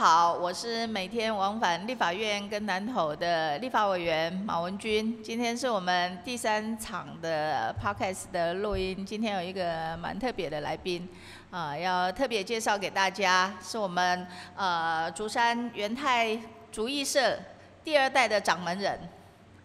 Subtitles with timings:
[0.00, 5.22] 好，我是每天往返立法院跟南投的立法委员马文君。
[5.22, 9.06] 今天是我们第三场的 podcast 的录音。
[9.06, 11.08] 今天有一个蛮特别的来宾，
[11.52, 14.26] 啊，要特别介绍给大家，是我们
[14.56, 16.36] 呃竹山元泰
[16.72, 17.38] 竹艺社
[17.84, 18.98] 第二代的掌门人，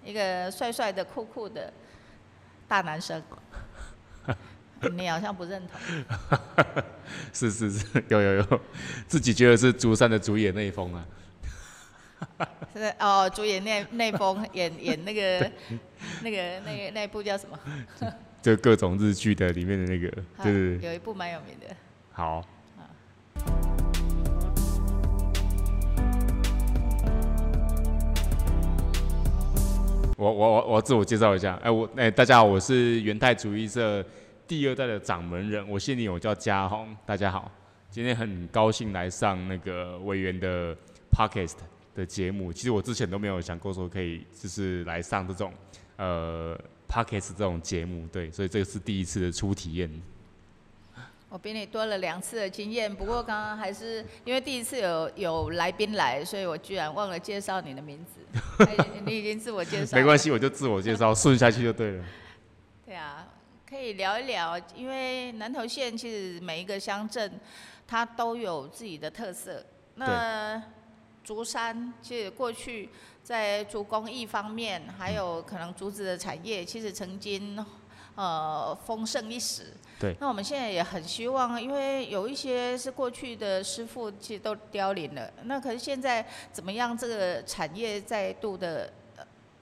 [0.06, 1.74] 一个帅帅的、酷酷的
[2.68, 3.20] 大男生。
[4.96, 5.80] 你好像不认同。
[7.34, 8.62] 是是是，有有有，
[9.08, 11.06] 自己觉得是竹山的主演那一封啊。
[12.74, 15.52] 是哦，主演那那封演演那个
[16.22, 17.60] 那个那个那部叫什么？
[18.42, 20.10] 就各种日剧的里面的那个，
[20.44, 21.76] 就是有一部蛮有名的。
[22.12, 22.44] 好。
[30.18, 34.06] 我我我我自我介绍一下，哎我哎大家好，我是元泰主义社。
[34.50, 37.52] 第二代的掌门人，我姓李，我叫嘉宏，大家好，
[37.92, 40.76] 今天很高兴来上那个委员的
[41.12, 41.54] podcast
[41.94, 42.52] 的节目。
[42.52, 45.54] 其实我之前都没有想过说可以就是来上这种
[45.98, 49.88] 呃 podcast 这种节目，对，所以这个是第一次的初体验。
[51.30, 58.66] 我比你多了两次的经验，不过刚刚还是因为第一次有有来宾来，所以我居然忘了介绍你的名字。
[59.06, 62.04] 你已经自我介绍，没关系，我就自我介绍，顺下去就对了。
[63.70, 67.40] 可以聊一聊，因为南投县其实每一个乡镇，
[67.88, 69.64] 它都有自己的特色。
[69.94, 70.60] 那
[71.24, 72.90] 竹山其实过去
[73.22, 77.64] 在竹工艺方面，还有可能竹子的产业，其实曾经
[78.16, 79.68] 呃丰盛一时。
[80.00, 80.16] 对。
[80.20, 85.32] 那我们现在也很希望，因为有一些是过去的师傅，其实都凋零了。
[85.44, 88.92] 那可是现在怎么样，这个产业再度的？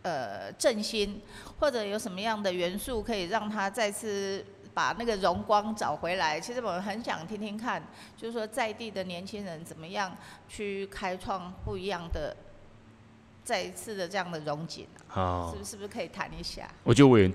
[0.04, 1.22] 呃，振兴
[1.60, 6.40] 或者有什么样的元素可以让他再次把那个荣光找回来？
[6.40, 7.82] 其实我们很想听听看，
[8.16, 10.16] 就是说在地的年轻人怎么样
[10.48, 12.36] 去开创不一样的。
[13.48, 16.70] 再一次的这样的溶解啊，是不是不是可以谈一下？
[16.84, 17.34] 我觉得委员，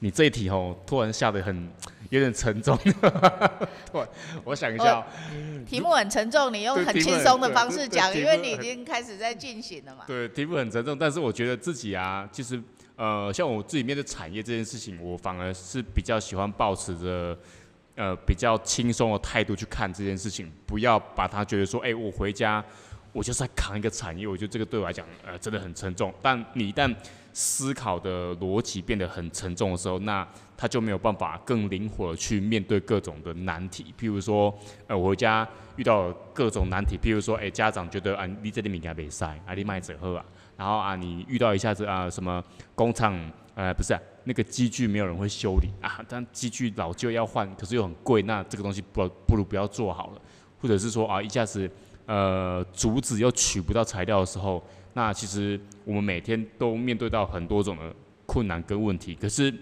[0.00, 1.70] 你这一题哦，突然下的很
[2.10, 2.76] 有点沉重。
[2.76, 4.06] 突然，
[4.44, 5.02] 我想一下，
[5.66, 10.04] 题目很沉重，你用很轻松的方式讲，因为你已经开始在进行了嘛。
[10.06, 12.62] 对，题目很沉重，但是我觉得自己啊，其实
[12.96, 17.38] 呃，像我自己面对产业这件事情，我反而是比较喜欢保持着
[17.94, 22.62] 呃比较轻松的态度去看这件事情，不要把它觉得说，哎，我回家。
[23.14, 26.12] 我就是在扛一个产业，我觉得这个对我来讲，呃，真的很沉重。
[26.20, 26.92] 但你一旦
[27.32, 30.26] 思考的逻辑变得很沉重的时候，那
[30.56, 33.94] 他就没有办法更灵活的去面对各种的难题。
[33.96, 34.52] 譬如说，
[34.88, 40.24] 呃，我家遇到各种难题，譬如说，哎，家长觉得啊，你这里米给他塞，啊，你卖者喝啊，
[40.56, 42.42] 然后啊，你遇到一下子啊，什么
[42.74, 43.16] 工厂，
[43.54, 50.20] 呃，不是那个机具没有人会修理啊，但机具老旧要换，可是又很贵，那这个东西不不如不要做好了，
[50.60, 51.70] 或者是说啊，一下子。
[52.06, 57.94] 呃，竹子又取不到材料的时候，那其实我们每天都面对到很多种的
[58.26, 59.14] 困难跟问题。
[59.14, 59.52] 可是，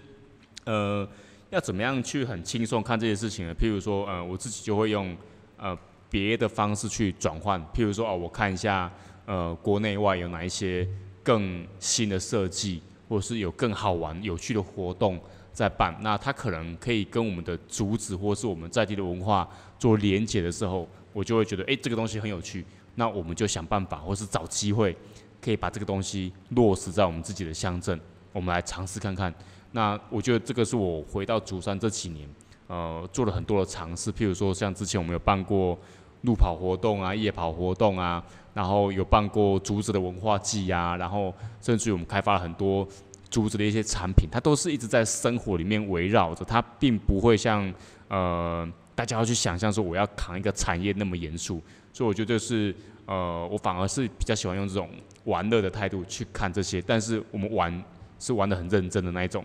[0.65, 1.07] 呃，
[1.51, 3.55] 要怎么样去很轻松看这些事情呢？
[3.55, 5.15] 譬如说，呃，我自己就会用
[5.55, 5.77] 呃
[6.09, 7.57] 别的方式去转换。
[7.73, 8.91] 譬如说，哦，我看一下，
[9.25, 10.85] 呃，国内外有哪一些
[11.23, 15.17] 更新的设计，或者是有更好玩、有趣的活动
[15.53, 15.97] 在办。
[16.01, 19.47] 那它可能可以跟我们的竹子，或是我们在地的文化
[19.79, 20.85] 做连结的时候。
[21.13, 22.65] 我就会觉得，哎，这个东西很有趣，
[22.95, 24.97] 那我们就想办法，或是找机会，
[25.39, 27.97] 可以把这个东西落实在我们自己的乡镇，
[28.31, 29.33] 我们来尝试看看。
[29.71, 32.27] 那我觉得这个是我回到竹山这几年，
[32.67, 34.11] 呃，做了很多的尝试。
[34.11, 35.77] 譬如说，像之前我们有办过
[36.21, 38.23] 路跑活动啊、夜跑活动啊，
[38.53, 42.87] 然后有办过竹子的文化季啊，然后甚至于我们开发了很多
[43.29, 47.73] 竹子的一些产品，它都是一直在生活里面围绕着，它并不会像
[48.07, 48.67] 呃。
[48.95, 51.61] 大家要去想象说，我要扛一个产业那么严肃，
[51.91, 54.89] 所以我觉得是，呃，我反而是比较喜欢用这种
[55.25, 57.83] 玩乐的态度去看这些，但是我们玩
[58.19, 59.43] 是玩的很认真的那一种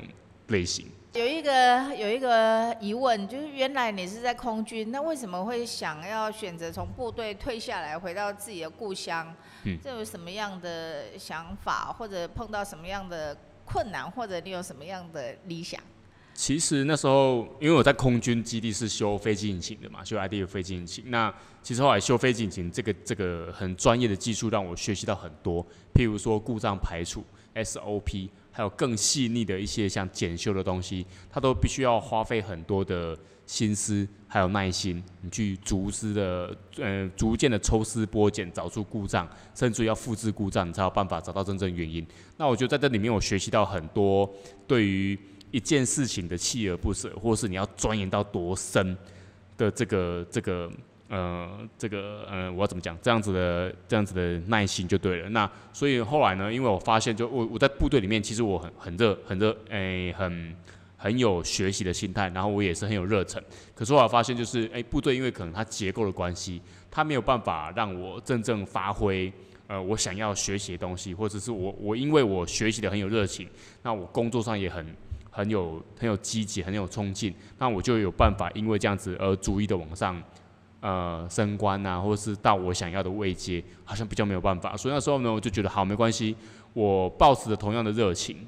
[0.49, 0.87] 类型。
[1.15, 9.35] 有一个有一个疑问，就是原来你是在空军，那为什么会想要选择从部队退下来，回到自己的故乡？
[9.65, 15.83] 嗯，这有什么样的想法，或者碰到什么样的困难，或者你有什么样的理想？
[16.39, 21.03] 其实那时候，因为我在空军基地是修飞机引擎的嘛，修 ID 的飞机引擎。
[21.09, 25.67] 那其实后来修飞机引擎这个这个很专业的技术，让我学习到很多。
[25.93, 27.25] 譬如说故障排除
[27.57, 42.07] SOP，还有更细腻的一些像检修的东西，它都必须要花费很多的心思还有耐心，你去逐丝的呃逐渐的抽丝剥茧，找出故障，甚至要复制故障，你才有办法找到真正原因。
[42.37, 44.33] 那我觉得在这里面，我学习到很多
[44.69, 45.19] 对于。
[45.51, 48.97] 一件事情的锲而不舍，或是你要钻研到多深
[49.57, 50.71] 的这个这个
[51.09, 52.97] 呃，这个呃，我要怎么讲？
[53.01, 55.29] 这样子的这样子的耐心就对了。
[55.31, 60.55] 那所以后来呢，因为我发现，就我我在部队里面，其实我很很热很热，诶，很
[60.99, 63.43] 很有学习的心态，然后我也是很有热忱。
[63.75, 66.61] 可是后来发现，就是诶，部队因为可能它结构的关系，
[66.91, 69.33] 它没有办法让我真正发挥
[69.67, 73.49] 呃我想要学习的东西，或者是我我因为我学习的很有热情，
[73.83, 74.85] 那我工作上也很
[75.39, 80.21] 很有很有积极，很有冲劲，那我就有办法因为这样子而逐一的往上。
[80.81, 84.77] 呃，升官啊，或者是到我想要的位阶，好像比较没有办法。
[84.77, 86.37] 所以那时候呢，我就觉得好，没关系，
[86.73, 88.47] 我抱持着同样的热情，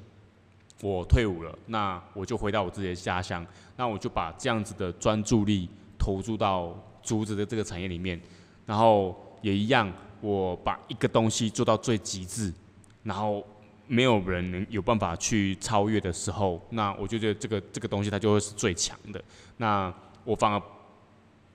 [0.81, 3.45] 我退伍了，那我就回到我自己的家乡，
[3.77, 6.73] 那我就把这样子的专注力投注到
[7.03, 8.21] 竹子的这个产业里面，
[8.65, 12.55] 然后也一样，我把一个东西做到最极致，
[13.03, 13.45] 然后
[13.91, 19.21] 没有人能有办法去超越的时候，那我就觉得这个这个东西它就会是最强的。
[19.57, 19.93] 那
[20.25, 20.63] 我反而。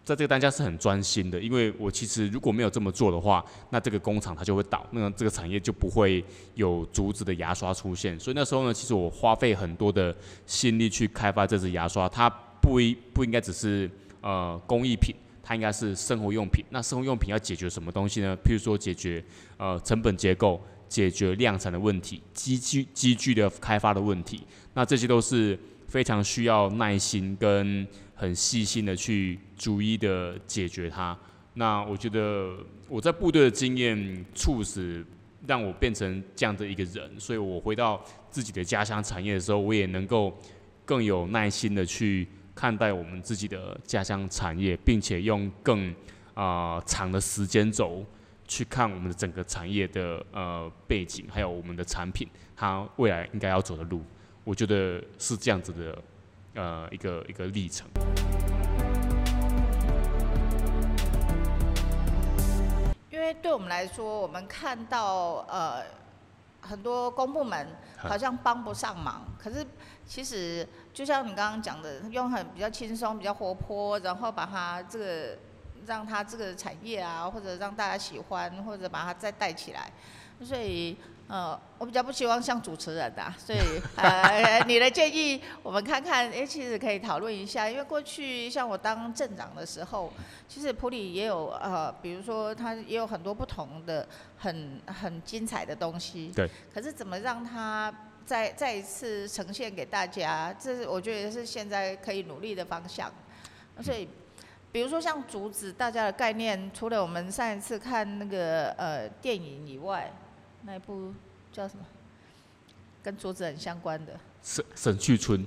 [0.04, 6.24] 在这个单价是很专心的，因为我其实如果没有这么做的话，那这个工厂它就会倒，那这个产业就不会
[6.54, 8.20] 有竹子的牙刷出现。
[8.20, 10.16] 所以那时候呢，其实我花费很多的
[10.46, 12.30] 心力去开发这支牙刷，它
[12.62, 13.90] 不一不应该只是
[14.22, 16.64] 呃工艺品，它应该是生活用品。
[16.70, 18.38] 那生活用品要解决什么东西呢？
[18.46, 19.26] 譬如说解决
[19.58, 20.62] 呃成本结构、
[20.95, 24.42] 解决量产的问题、机具机具的开发的问题，
[24.74, 27.86] 那这些都是非常需要耐心跟。
[28.18, 31.18] 很细心的去逐一的解决它。
[31.56, 32.56] 那我觉得
[32.88, 35.06] 我在部队的经验促使
[35.45, 38.01] 让我变成这样的一个人，所以我回到
[38.31, 40.33] 自己的家乡产业的时候，我也能够
[40.86, 42.25] 更有耐心的去
[42.56, 45.94] 看待我们自己的家乡产业，并且用更
[46.36, 48.06] 啊长的时间轴
[48.47, 54.01] 去看我们的整个产业的呃背景，还有我们的产品它未来应该要走的路。
[54.44, 55.97] 我觉得是这样子的。
[56.57, 57.86] 呃，一个一个历程。
[63.09, 65.83] 因为对我们来说，我们看到呃
[66.62, 67.68] 很多公部门
[67.98, 69.68] 好像帮不上忙，可是
[70.06, 75.38] 其实就像你刚刚讲的，用很比较轻松、比较活泼，然后把它这个
[75.86, 79.92] 让它这个产业啊，或者让大家喜欢，或者把它再带起来，
[80.44, 80.96] 所以。
[81.28, 83.60] 呃，我比较不希望像主持人的，所以
[83.98, 90.14] 呃，你的建议我们看看，哎，其实可以讨论一下，因为过去像我当镇长的时候，
[90.48, 96.48] 其实普里也有呃，比如说它也有很多不同的很很精彩的东西，对。
[96.72, 97.92] 可是怎么让它
[98.24, 103.12] 再再一次呈现给大家，这是我觉得是现在可以努力的方向。
[103.82, 104.08] 所以，
[104.75, 110.12] 比如说像竹子，大家的概念，除了我们上一次看那个呃电影以外。
[110.63, 111.13] 那一部
[111.50, 111.86] 叫什么？
[113.01, 114.19] 跟竹子很相关的。
[114.44, 115.45] 神神去村。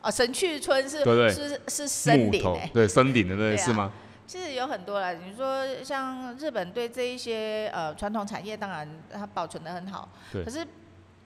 [0.00, 2.70] 哦，神去村是是是森林诶。
[2.72, 3.92] 对，森林的那是吗？
[4.26, 10.08] 其实有很多啦，你说像日本对这一些呃传统产业，当然它保存的很好。
[10.32, 10.42] 对。
[10.42, 10.66] 可是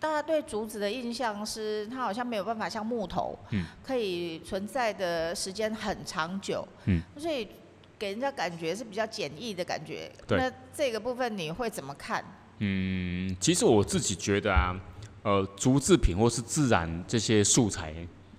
[0.00, 6.66] 大家对竹子的印象是，它好像没有办法像木头，嗯，可以存在的时间很长久。
[6.86, 7.02] 嗯。
[7.18, 7.46] 所以
[7.98, 10.10] 给人家感觉是比较简易的感觉。
[10.26, 10.38] 对。
[10.38, 12.24] 那这个部分你会怎么看？
[12.60, 14.74] 嗯，其实我自己觉得啊，
[15.22, 17.94] 呃，竹制品或是自然这些素材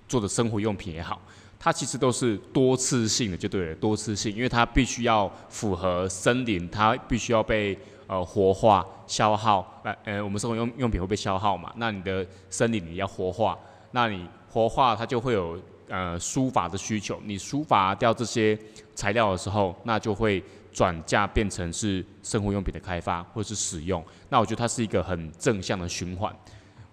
[0.08, 1.22] 做的生活用品也好，
[1.60, 7.78] 它其实都是多次性的，就对了，多次性，因为它必须要符合森林，它必须要被
[8.12, 13.58] 呃活化、消耗，呃，呃，我们生活用用品会被消耗嘛，那你的森林你要活化，
[13.92, 15.58] 那你活化它就会有
[15.88, 18.60] 呃书法的需求，你书法掉这些
[18.94, 20.44] 材料的时候，那就会。
[20.74, 26.34] 转嫁变成是生活用品的开发或是使用，那我觉得它是一个很正向的循环。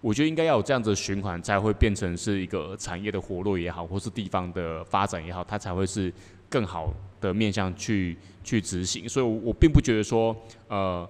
[0.00, 6.12] 我觉得应该要有这样子的循环，才会变成是一个产业的活络也好，或是地方的发展也好，它才会是
[6.50, 9.09] 更好的面向去去执行。
[9.09, 10.37] 所以，我我并不觉得说，
[10.69, 11.09] 呃，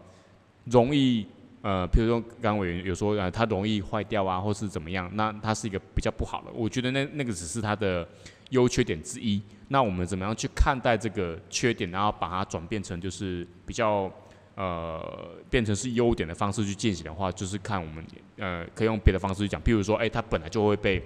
[0.65, 1.27] 容易，
[1.63, 6.51] 呃，譬如说刚刚委员有说，呃，它容易坏掉啊，或是怎么样，那它是一个比较不好的。
[6.53, 8.07] 我觉得那那个只是它的。
[8.51, 14.11] 优缺点之一，那我们怎么样去看待这个缺点，然后把它转变成就是比较
[14.55, 18.03] 呃变成是优点的方式去进行的话，就是看我们
[18.39, 20.99] 呃可以用别的方式去讲，譬如说，哎，它本来就会被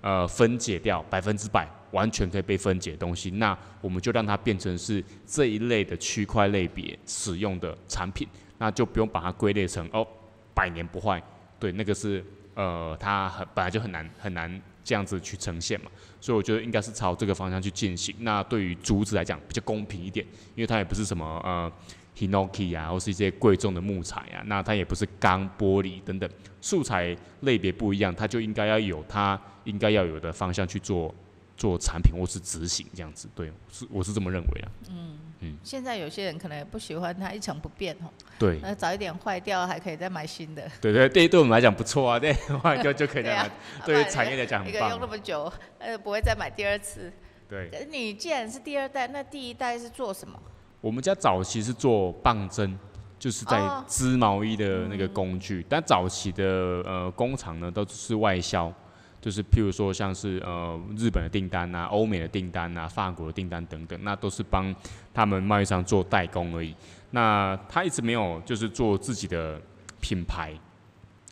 [0.00, 8.26] 呃分解掉，百分之百完全可以被分解的东西，那我们就让它变成是这一类的区块类别使用的产品，
[8.58, 10.06] 那就不用把它归类成哦
[10.54, 11.22] 百年不坏，
[11.58, 12.24] 对，那个是
[12.54, 14.60] 呃它很本来就很难很难。
[14.84, 18.14] 这样子去呈现嘛，所以我觉得应该是朝这个方向去进行。
[18.20, 20.24] 那对于竹子来讲比较公平一点，
[20.54, 21.70] 因为它也不是什么呃
[22.18, 26.28] hinoki 啊，或是一些贵重的木材啊，那它也不是钢玻璃等等，
[26.60, 31.14] 素材类别不一样，它就应该要有它应该要有的方向去做
[31.56, 33.28] 做产品或是执行这样子。
[33.34, 34.68] 对，是我是这么认为啊。
[34.90, 40.68] 嗯嗯现在有些人可能也不喜欢它一成不变哦，对，那早一点坏掉还可以再买新的。
[40.80, 43.50] 对对对，对我们来讲不错啊，对，坏掉就可以再买。
[43.84, 45.10] 对于产业来讲很一个用那棒。
[45.10, 47.12] 么久，呃，不会再买第二次。
[47.48, 50.38] 对，你既然是第二代，那第一代是做什么？
[50.80, 52.78] 我们家早期是做棒针，
[53.18, 53.84] 就是在哦。
[53.88, 56.44] 织毛衣的那个工具，但早期的
[56.84, 58.72] 呃工厂呢都是外销，
[59.20, 64.72] 就是譬如说像是呃日本的订单啊、欧美的订单啊、法国的订单等等，那都是帮
[65.12, 66.74] 他们贸易商做代工而已。
[67.10, 69.60] 那他一直没有就是做自己的
[70.00, 70.52] 品牌，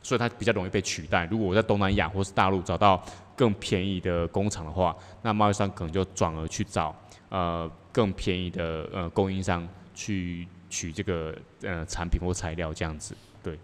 [0.07, 1.25] 所以它比较容易被取代。
[1.25, 6.95] 如果我在东南亚或是大陆找到更便宜的工厂的话，那贸易商可能就转而去找
[7.29, 13.17] 呃更便宜的呃供应商去取这个呃产品或材料这样子。
[13.43, 13.59] 对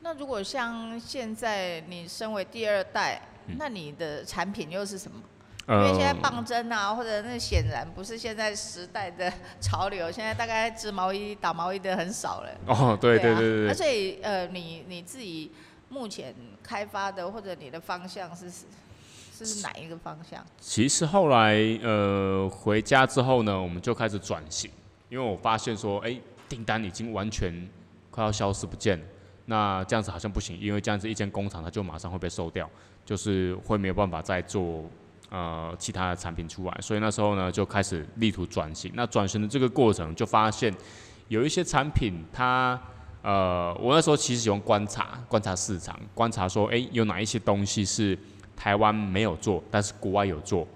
[0.00, 5.22] 那如果像现在你身为第二代，嗯那你的产品又是什么？
[5.70, 12.50] 因为呃现在棒针啊，或者那显然不是现在时代的 潮流，现在大概织毛衣、打毛衣的很少了。
[12.66, 15.52] 哦，对对啊对对所以呃，你你自己
[15.88, 20.44] 目前开发的或者你的方向是是是哪一个方向？
[20.58, 24.70] 其实后来呃回家之后呢，我们就开始转型，
[25.08, 27.68] 因为我发现说，哎、订单已经完全
[28.10, 29.04] 快要消失不见了。
[29.46, 32.68] 那这样子好像不行，因为这样子一间工厂它就马上会被收掉，
[33.04, 34.84] 就是会没有办法再做
[35.30, 38.92] 呃其他的产品出来，所以那时候呢就开始力图转型。
[38.94, 40.74] 那转型的这个过程就发现
[41.28, 42.78] 有一些产品它
[43.22, 48.18] 呃，我那时候其实喜欢观察观察市场，观察说，哎、有哪一些东西是
[48.56, 50.66] 台湾没有做，但是国外有做。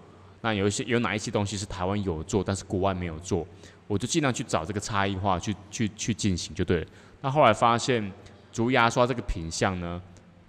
[0.43, 3.47] 那有一些有哪一些东西是台湾有做，但是国外没有做，
[3.87, 6.87] 我就尽量去找这个差异化去去去进行就对了。
[7.23, 8.13] 那后来发现
[8.53, 9.99] 竹牙刷这个品相呢，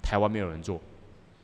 [0.02, 0.78] 台湾没有人做，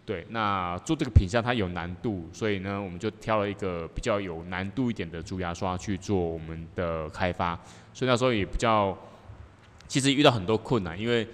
[0.03, 7.57] 对，那做这个品相它有难度，所以呢，我们就挑了一个比较有难度一点的竹牙刷去做我们的开发，
[7.93, 8.97] 所以那时候也比较，
[9.87, 11.25] 其实遇到很多困难，因为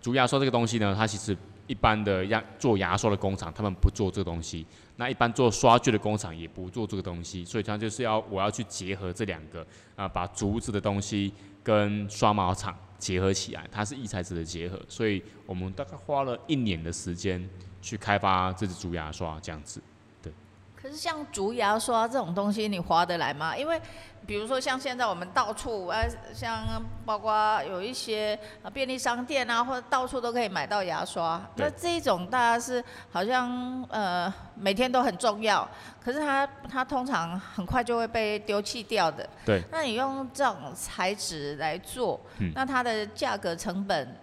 [0.00, 4.66] 竹牙刷这个东西呢，它其实一般的牙做牙刷的工厂他们不做这个东西，
[4.96, 9.64] 那一般做刷具的工厂也不做这个东西，所以它就是要我要去结合这两个
[9.96, 17.48] 啊、把竹子的东西跟刷毛厂结合起来，它是异材质的结合，所以我们大概花了一年的时间
[17.84, 19.80] 去开发这支竹牙刷这样子。
[20.22, 20.32] 对
[20.74, 23.54] 可是像竹牙刷这种东西，你划得来吗？
[23.56, 23.80] 因为
[24.26, 31.40] 比如说像现在我们到处，呃，像包括有一些呃便利商店啊，或者到处都可以买到牙刷。
[31.56, 35.68] 那这一种大家是好像呃每天都很重要，
[36.02, 39.28] 可是它它通常很快就会被丢弃掉的。
[39.44, 39.62] 对。
[39.70, 44.16] 那你用这种材质来做，嗯那它的价格成本，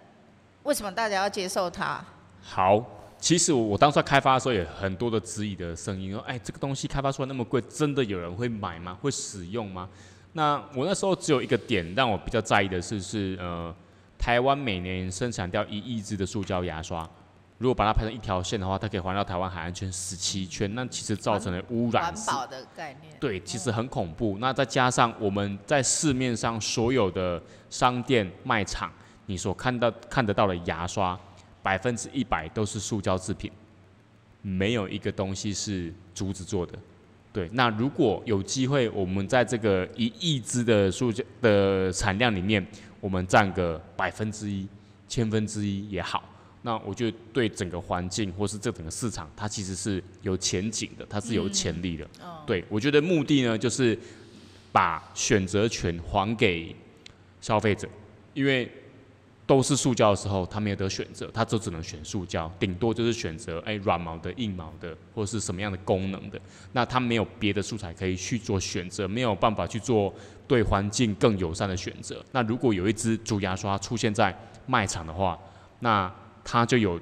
[0.64, 2.04] 为什么大家要接受它？
[2.40, 2.84] 好，
[3.22, 8.98] 其实我我当初在开发的时候，有很多的质疑的声音，说，哎，这个东西开发出来那么贵，真的有人会买吗？
[9.00, 9.88] 会使用吗？
[10.32, 13.72] 那我那时候只有一个点让我比较在意的是，是呃，
[14.18, 17.08] 台湾每年生产掉一亿支的塑胶牙刷，
[17.58, 23.14] 如果把它排成一条线的话，它可以环绕台湾海岸圈十七圈，那其实造成的污染环保的概念。
[23.20, 24.38] 对，其实很恐怖。
[24.40, 28.90] 那再加上我们在市面上所有的商店卖场，
[29.26, 31.16] 你所看到看得到的牙刷，
[31.62, 33.50] 百分之一百都是塑胶制品，
[34.42, 36.78] 没有一个东西是竹子做的。
[37.32, 42.66] 对，那如果有机会，我们在这个一亿只的塑胶的产量里面，
[43.00, 44.66] 我们占个百分之一、
[45.08, 46.22] 千分之一也好，
[46.60, 52.04] 那我觉得对整个环境或是这整个市场，它其实是有前景的，它是有潜力的。
[52.20, 53.98] 哦对，我觉得目的呢，就是
[54.70, 56.76] 把选择权还给
[57.40, 57.88] 消费者，
[58.34, 58.70] 因为
[59.44, 66.40] 都是塑胶的时候，他没有得选择，他就只能选塑胶，顶多就是选择哎软毛的、硬毛的，或者是什么样的功能的，
[66.72, 70.14] 那他没有别的素材可以去做选择，没有办法去做
[70.46, 72.24] 对环境更友善的选择。
[72.30, 74.34] 那如果有一支竹牙刷出现在
[74.66, 75.38] 卖场的话，
[75.80, 76.10] 那
[76.44, 76.98] 他就有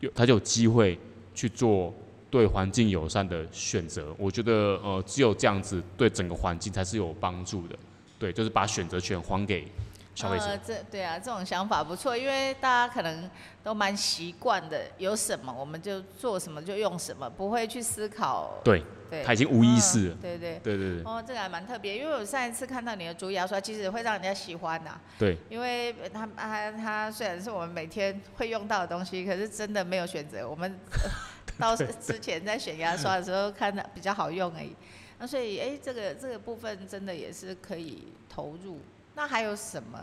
[0.00, 0.98] 有他就有机会
[1.34, 1.92] 去做
[2.30, 4.14] 对环境友善的选择。
[4.16, 7.76] 我觉得呃，只有这样子对整个环境才是有帮助的。
[8.16, 9.66] 对，就是把选择权还给
[10.14, 10.44] 消费者。
[10.44, 13.28] 呃，这对啊，这种想法不错，因为大家可能
[13.62, 18.60] 都蛮习惯的，有什么我们就做什么就用什么，不会去思考。
[18.64, 20.18] 对，对，他已经无意识了嗯。
[20.22, 20.60] 对对。
[20.62, 30.48] 对对对哦，这个还蛮特别，因为我上一次看到你的竹牙刷，其实会让人家喜欢呐、对因为它它它虽然是我们每天会用到的东西，可是真的没有选择。
[30.48, 31.10] 我们呃
[31.58, 34.74] 到之前在选牙刷的时候看的比较好用而已。
[35.18, 38.80] 那所以哎，这个这个部分真的也是可以投入。
[39.14, 39.98] 那还有什么？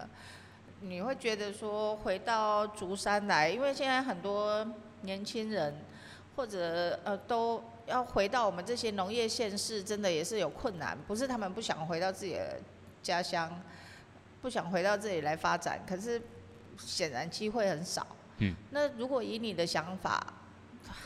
[0.81, 4.65] 你会觉得说回到竹山来，因为现在很多
[5.01, 5.75] 年轻人
[6.35, 12.59] 或者呃都要回到我们这些农业县市，真的也是有困难，不是他们不想回到自己的
[13.03, 13.61] 家乡，
[14.41, 16.19] 不想回到这里来发展，可是
[16.77, 18.07] 显然机会很少。
[18.39, 18.55] 嗯。
[18.71, 20.33] 那如果以你的想法，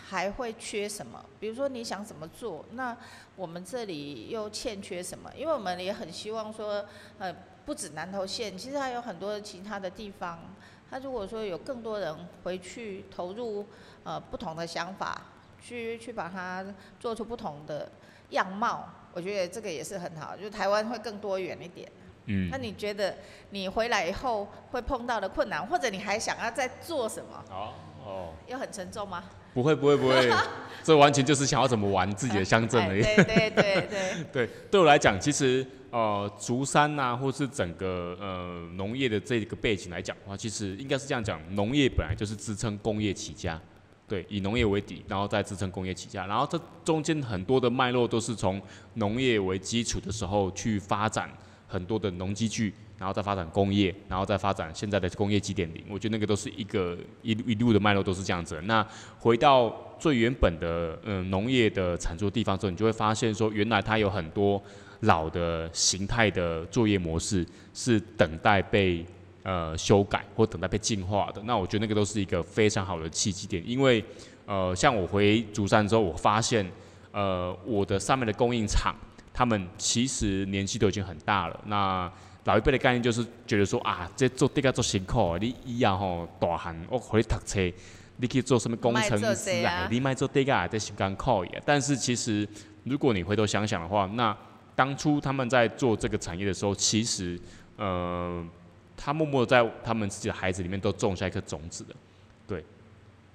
[0.07, 1.23] 还会缺什么？
[1.37, 2.63] 比如说你想怎么做？
[2.71, 2.95] 那
[3.35, 5.29] 我们这里又欠缺什么？
[5.35, 6.85] 因为我们也很希望说，
[7.19, 7.35] 呃，
[7.65, 10.39] 不止南投县，其实还有很多其他的地方。
[10.89, 13.65] 他如果说有更多人回去投入，
[14.03, 15.19] 呃，不同的想法，
[15.59, 16.63] 去去把它
[16.99, 17.89] 做出不同的
[18.29, 21.91] 样貌，我觉得这个也是很好，就台湾会更多元一点。
[22.25, 22.49] 嗯。
[22.51, 23.17] 那你觉得
[23.49, 27.43] 你回来以后会碰到的困难，或者你还想要再做什么？
[27.49, 27.73] 哦
[28.05, 28.29] 哦。
[28.47, 29.23] 又很沉重吗？
[29.53, 30.29] 不会不会不会，
[30.83, 33.01] 这完全就是想要怎么玩自己的乡镇而已。
[33.01, 34.23] 对对对对。
[34.31, 43.57] 对，对我来讲，其实呃，竹山呐，或是整个呃农业的这个背景来讲的话，其实应该是这样讲，农业本来就是支撑工业起家，
[44.05, 48.61] 对，以农业为底，然后再支撑工业起家，然后这中间很多的脉络都是从
[48.95, 51.29] 农业为基础的时候去发展
[51.75, 52.73] 很多的农机具。
[52.97, 58.57] 然后再发展工业，然后再发展现在的工业几点零，我觉得那个都是一个一一路的脉络都是这样子。
[58.61, 58.87] 那
[59.19, 64.63] 回到最原本的嗯农业的产出地方之后，你就会发现说，原来它有很多
[65.01, 69.05] 老的形态的作业模式是等待被
[69.43, 71.41] 呃修改或等待被进化的。
[71.43, 74.01] 那我觉得那个都是一个非常好的契机点，因为
[74.45, 76.65] 呃像我回竹山之后，我发现
[77.11, 78.95] 呃我的上面的供应厂，
[79.37, 81.61] 他们其实年纪都已经很大了。
[81.65, 82.09] 那
[82.45, 87.59] 老一辈的概念就是觉得说啊，这做这个做辛苦，你以后吼大汉我回去读册，
[88.15, 89.89] 你可以做什么工程师啊？
[89.91, 91.61] 你卖做这个在心肝靠也。
[91.65, 92.47] 但是其实
[92.85, 94.33] 如果你回头想想的话，那
[94.73, 97.37] 当初他们在做这个产业的时候，其实
[97.75, 98.41] 呃，
[98.95, 101.93] 他默默在他们自己的孩子里面都种下一颗种子的。
[102.47, 102.63] 对，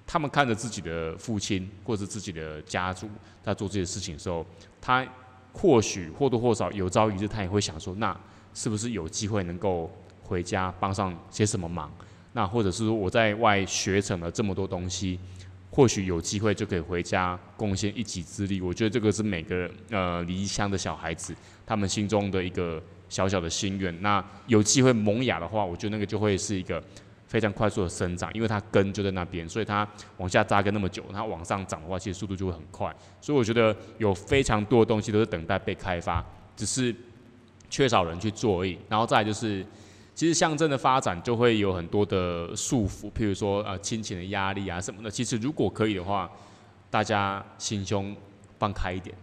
[0.07, 3.07] 他们看着自己的父亲或者自己的家族
[3.43, 4.43] 在做这些事情的时候，
[4.79, 5.05] 他
[5.53, 8.15] 或许或多或少有朝一日他也会想说那。
[8.53, 9.89] 是不是有机会能够
[10.23, 11.89] 回家帮上些什么忙？
[12.33, 15.17] 那或者是说我在外学成了这么多东西，
[15.69, 18.59] 或许有机会就可以回家贡献一己之力。
[18.59, 21.33] 我觉得这个是每个呃离乡的小孩子
[21.65, 24.01] 他们心中的一个小小的心愿。
[24.01, 26.83] 那有机会萌芽的话，我觉得那个就会是一个
[27.31, 32.93] 非常快速的生长，因为它根就在那边，所以它往下扎根那么久，它往上涨的话，其实速度就会很快。
[33.21, 36.21] 所以我觉得有非常多的东西都是等待被开发，
[36.57, 36.93] 只是。
[37.73, 39.65] 缺少人去做而已，然后再就是，
[40.13, 45.09] 其实乡镇的发展就会有很多的束缚，譬如说呃亲情的压力啊什么的。
[45.09, 46.29] 其实如果可以的话，
[46.89, 48.13] 大家心胸
[48.59, 49.15] 放开一点，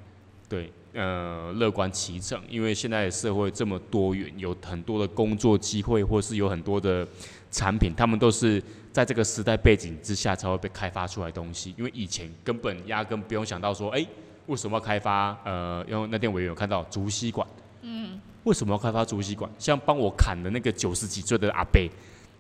[0.49, 7.07] 对，呃乐观其成，因为现在的社会这么多元，有很多的工作机会，或是有很多的
[7.51, 11.75] 产品，他们都是在这个时代背景之下才会被开发出来东西。
[11.77, 14.07] 因为以前根本压根不用想到说，哎，
[14.47, 15.37] 为什么要开发？
[15.45, 17.47] 呃，因为那天我也有看到竹溪管。
[17.83, 19.51] 嗯，为什么要开发竹溪管？
[19.59, 21.81] 像帮我砍的那个九十几岁的阿伯，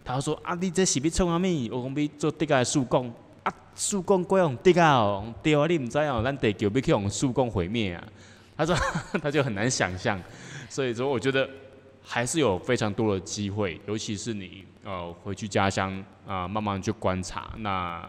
[0.02, 1.68] 他说：“啊，你这是要创啥物？
[1.70, 3.12] 我讲要做地下树工，
[3.48, 8.04] 啊，树工过用地下哦，对啊，你唔知哦，咱地球要去用树工毁灭啊。”
[8.56, 8.76] 他说，
[9.22, 10.20] 他就很难想象。
[10.68, 11.48] 所以说，我觉得
[12.02, 17.54] 还是有非常多的机会，尤其是你呃回去家乡啊，慢慢去观察。
[17.58, 18.02] 那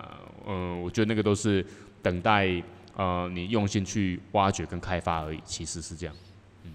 [0.46, 1.66] 嗯，我觉得那个都是
[2.02, 2.62] 等待
[2.96, 5.40] 呃你用心去挖掘跟开发而已。
[5.46, 6.16] 其实是这样。
[6.64, 6.74] 嗯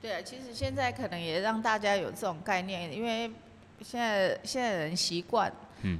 [0.00, 3.30] 对啊，其实现在可能也让大家有这种概念，因为
[3.82, 5.52] 现在现在人习惯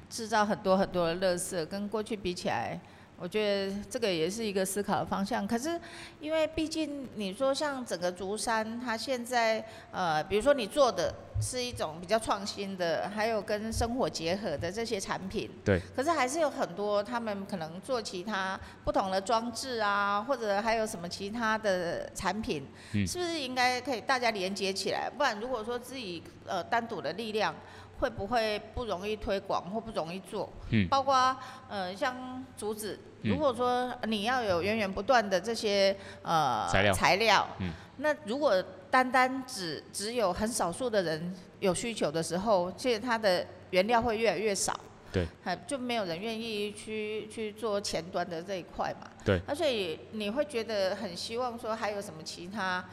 [0.09, 2.79] 制造很多很多的垃圾，跟过去比起来。
[3.19, 5.49] 我觉得这个也是一个思考的方向。
[5.49, 5.81] 可是，
[6.21, 15.49] 因为毕竟你说像整个竹山，它现在呃，比如说你做的是一种比较创新的，还有跟生活结合的这些产品。
[15.65, 15.81] 对。
[15.97, 25.09] 可是还是有很多他们可能做其他不同的装置啊，或者还有什么其他的产品，是不是应该可以大家连接起来？
[25.09, 27.55] 不然如果说自己呃单独的力量。
[27.99, 30.53] 会不会不容易推广或不容易做？
[30.71, 31.37] 嗯，包括
[31.69, 36.93] 呃像竹子，如果说你要有源源不断的这些呃材料。
[36.93, 44.79] 材料，嗯，那如果单单只只有很少数的人有需求的时候，其实它的原料会越来越少，
[45.11, 52.85] 对，还就没有人愿意去去做前端的这一块嘛，对，那所以你会觉得很希望说还有什么其他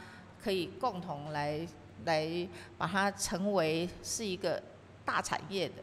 [0.42, 1.60] 可以共同来
[2.06, 2.26] 来
[2.78, 4.62] 把它成为是一个。
[5.04, 5.74] 大产业的，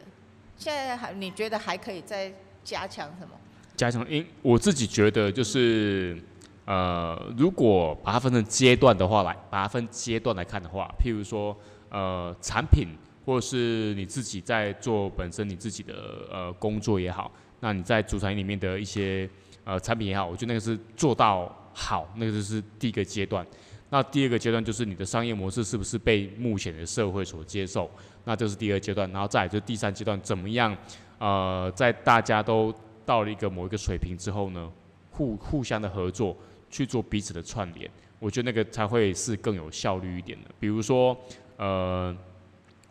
[0.56, 2.32] 现在还你觉得还可以再
[2.64, 3.30] 加强什么？
[3.76, 6.20] 加强，因我自己觉得就是，
[6.66, 11.56] 呃，如果把它分成阶段的话来，把它分阶段来看的话，譬如说，
[11.88, 12.88] 呃，产品
[13.24, 15.94] 或是你自己在做本身你自己的
[16.30, 19.28] 呃工作也好，那你在主产业里面的一些
[19.64, 23.44] 呃产品也好，我觉得那个是做到好，那个就是第一个阶段。
[23.92, 27.90] 那第二个阶段就是你的商业模式是不是被目前的社会所接受？
[28.24, 30.74] 那这是第二阶段，然后再来就是第三阶段，怎么样？
[31.18, 32.74] 呃，在大家都
[33.04, 34.72] 到了一个某一个水平之后呢，
[35.10, 36.34] 互互相的合作
[36.70, 40.50] 去做彼此的串联，我觉得那个才会是更有效率一点的。
[40.58, 41.14] 比如说，
[41.58, 42.16] 呃，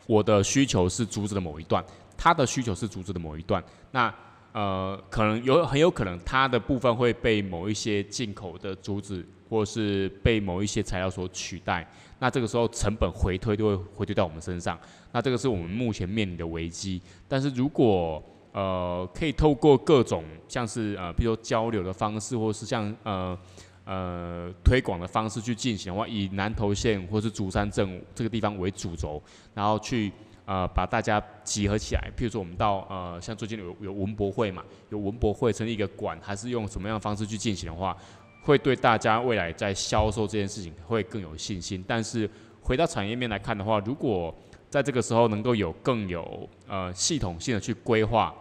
[0.05, 1.83] 我的需求是竹子的某一段，
[2.15, 4.13] 他的需求是竹子的某一段，那
[4.51, 9.25] 呃，可能有很有可能他的部分会被某一些进口的竹子。
[9.51, 11.85] 或是被某一些材料所取代，
[12.19, 14.79] 那这个时候成本回推就会回推到我们身上，
[15.11, 17.01] 那这个是我们目前面临的危机。
[17.27, 23.37] 但是如果呃可以透过各种像是呃比如说交流的方式，或是像呃
[23.83, 29.21] 呃推广的方式去进行的话，以南投县或是竹山镇这个地方为主轴，
[29.53, 30.09] 然后去
[30.45, 32.09] 呃把大家集合起来。
[32.15, 37.97] 譬如说我们到呃像最近有有文博会嘛，有文博会成立一个馆，还是用什么样的方式去进行的话。
[38.41, 41.83] 会对大家未来在销售这件事情会更有信心。
[41.87, 42.29] 但是
[42.61, 44.35] 回到产业面来看的话，如果
[44.69, 48.33] 在这个时候能够有更有呃系统性的去规划，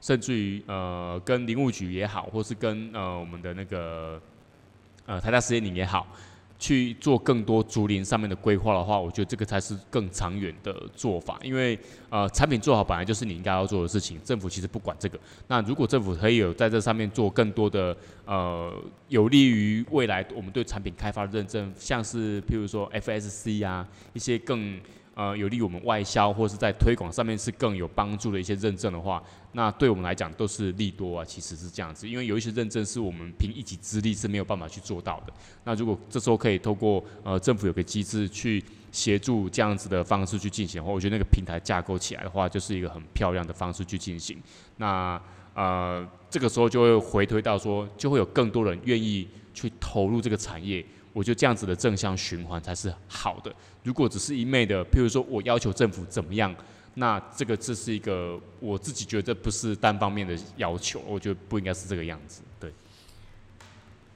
[0.00, 4.20] 甚至于呃跟林务局也好，或是跟呃我们的那个
[5.06, 6.06] 呃台大实验林也好。
[6.62, 11.40] 去做更多竹林上面的规划的话，我觉得这个才是更长远的做法。
[11.42, 11.76] 因为
[12.08, 15.18] 呃，产品做好本来就是你应该要做的事情，政府其实不管这个。
[15.48, 18.72] 那如果政府可以有在这上面做更多的呃，
[19.08, 24.78] 有利于未来我们对产品开发认证，像是譬如说 FSC 啊，一些更。
[25.14, 29.22] 呃，有利于我们外销或是在推广上面是更有帮助的一些认证的话，
[29.52, 31.24] 那对我们来讲都是利多啊。
[31.24, 35.32] 其实是这样子，因为有一些认证是我们凭一己之力是没有办法去做到的。
[35.64, 44.42] 那如果这时候可以透过呃政府有个机制去协助这样子的方式去进行的话，我觉得那个平台架构起来的话，就是一个很漂亮的方式去进行。
[44.78, 45.20] 那
[45.54, 50.82] 呃这个时候就会回推到说，就会有更多人愿意去投入这个产业。
[51.12, 53.54] 我觉得这样子的正向循环才是好的。
[53.82, 56.54] 如果只是一昧的，譬如说我要求政府怎么样，
[56.94, 62.42] 那这个这是一个我自己觉得不是单方面的要求，我觉得不应该是这个样子。
[62.58, 62.72] 对。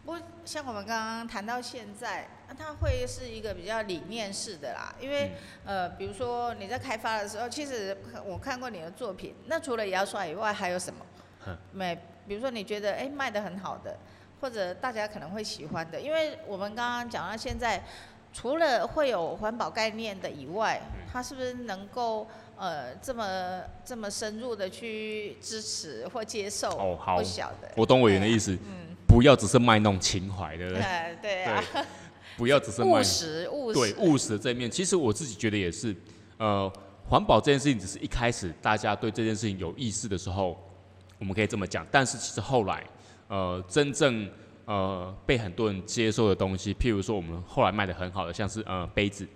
[0.04, 5.32] 不像我们刚刚谈到现在，那它会是一个比较理念式的啦，因为
[5.64, 11.04] 呃，比如说你在开发的时候，其实我看过你的作品，那除了牙刷以外还有什么？
[11.72, 13.98] 没，比如说你觉得哎卖的很好的。
[14.46, 17.82] 或者大家可能会喜欢的，因为我们刚刚讲到现在，
[18.32, 20.80] 除了会有环保概念的以外，
[21.12, 26.68] 它是不是能够呃这么这么深入的去支持或接受？
[26.78, 27.68] 哦，好，不晓得。
[27.74, 31.18] 我懂委员的意思，嗯，不要只是卖弄情怀，对不对？
[31.20, 31.60] 对啊，
[32.38, 35.92] 不要只是 务实务实，对务实的这一面，其实我自己觉得也是，
[36.38, 36.72] 呃，
[37.08, 40.56] 环保这件事情只是一开始大家对这件事情有意识的时候，
[41.18, 42.80] 我们可以这么讲，但是其实后来。
[43.28, 44.28] 呃，真正
[44.64, 49.26] 呃被很多人接受的东西，譬如说我们后来卖的很好的，像是呃杯子、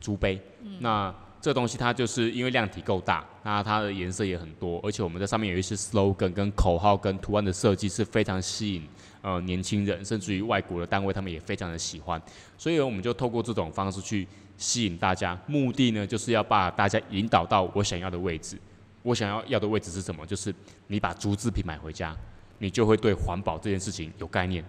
[0.00, 0.40] 竹杯，
[0.80, 8.88] 那这东西它就是因为量体够大，那它的颜色也很多，而且我们在上面有一些 slogan、跟口号、跟图案的设计是非常吸引
[9.22, 12.20] 呃年轻人，甚至于外国的单位他们也非常的喜欢，
[12.58, 18.58] 所以我们就透过这种方式去吸引大家，目的呢就是要把大家引导到我想要的位置。
[19.02, 20.26] 我想要要的位置是什么？
[20.26, 20.52] 就是
[20.88, 22.16] 你把竹制品买回家。
[22.58, 24.64] 你就会对环保这件事情有概念，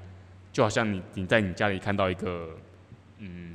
[0.52, 2.50] 就好像你你在你家里看到一个
[3.20, 3.54] 嗯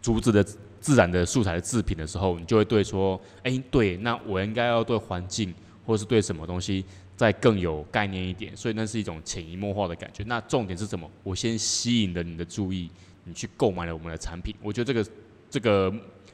[0.00, 0.42] 竹子的
[0.80, 5.54] 自然的素材的制品的时候，你就会对说，哎，对，那我应该要对环境
[5.86, 6.84] 或是对什么东西
[7.16, 10.24] 再更有概念一点，所以那是一种潜移默化的感觉。
[10.26, 11.08] 那重点是什么？
[11.22, 12.90] 我先吸引了你的注意，
[13.24, 14.54] 你去购买了我们的产品。
[14.60, 15.10] 我觉得这个
[15.50, 15.92] 这个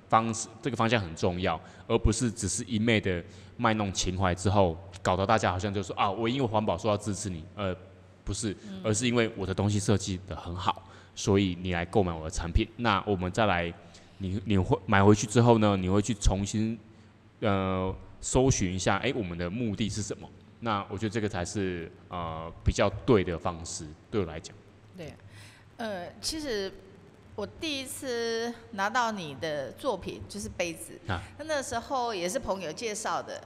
[0.09, 3.23] 方式这个方向很重要，而不是只是一昧的
[3.57, 4.79] 卖弄情怀之后。
[5.03, 7.75] 搞得大家好像就说啊，我因为环保说要支持你，呃，
[8.25, 10.83] 不是，而是因为我的东西设计的很好，
[11.15, 12.69] 所以你来购买我的产品。
[12.77, 13.73] 那我们再来，
[14.19, 16.79] 你你会买回去之后呢，你会去重新
[17.41, 20.29] 呃搜寻一下，哎，我们的目的是什么？
[20.61, 24.55] 那我觉得这个才是呃比较对的方式，对我来讲。
[24.97, 25.15] 对，
[25.77, 26.73] 呃，其实
[27.37, 33.43] 我第一次拿到你的作品就是杯子，那那时候也是朋友介绍的。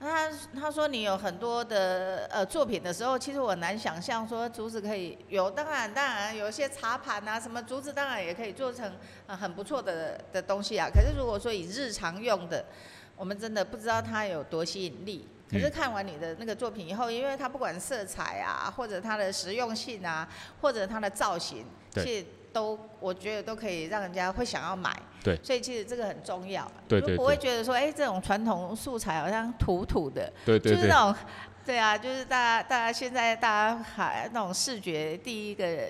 [0.00, 8.92] 他他说你有很多的呃作品的时候，其实我难想象说竹子可以有，当然当然有一些茶盘啊什么竹子当然也可以做成
[9.26, 10.88] 呃很不错的的东西啊。
[10.88, 12.64] 可是如果说以日常用的，
[13.16, 15.28] 我们真的不知道它有多吸引力。
[15.50, 20.28] 可是看完你的那个作品以后，因为它不管色彩啊，或者它的实用性啊，
[20.60, 22.26] 或者它的造型，其实。
[22.58, 24.94] 都我觉得都可以让人家会想要买。
[25.22, 25.38] 对。
[25.42, 26.70] 所以其实这个很重要。
[26.88, 31.14] 对对就不会觉得说，哎，这种传统素材好像土土的，对对对就是那种，
[31.64, 35.88] 对啊，就是大家大家现在大家还那种视觉第一个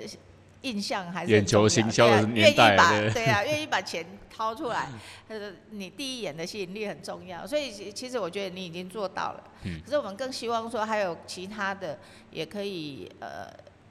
[0.63, 3.13] 印象还是眼很重要球行销的对啊年代愿意把对。
[3.13, 4.89] 对啊，愿意把钱掏出来，
[5.29, 9.81] 呃，你第一眼的吸引力很重要，所以其其实我觉得你已经做到了，嗯。
[9.85, 11.99] 可是我们更希望说还有其他的
[12.31, 13.49] 也可以呃，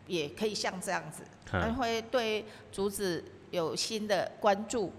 [0.08, 4.92] 也可以像这样子，嗯会对竹子有新的关注。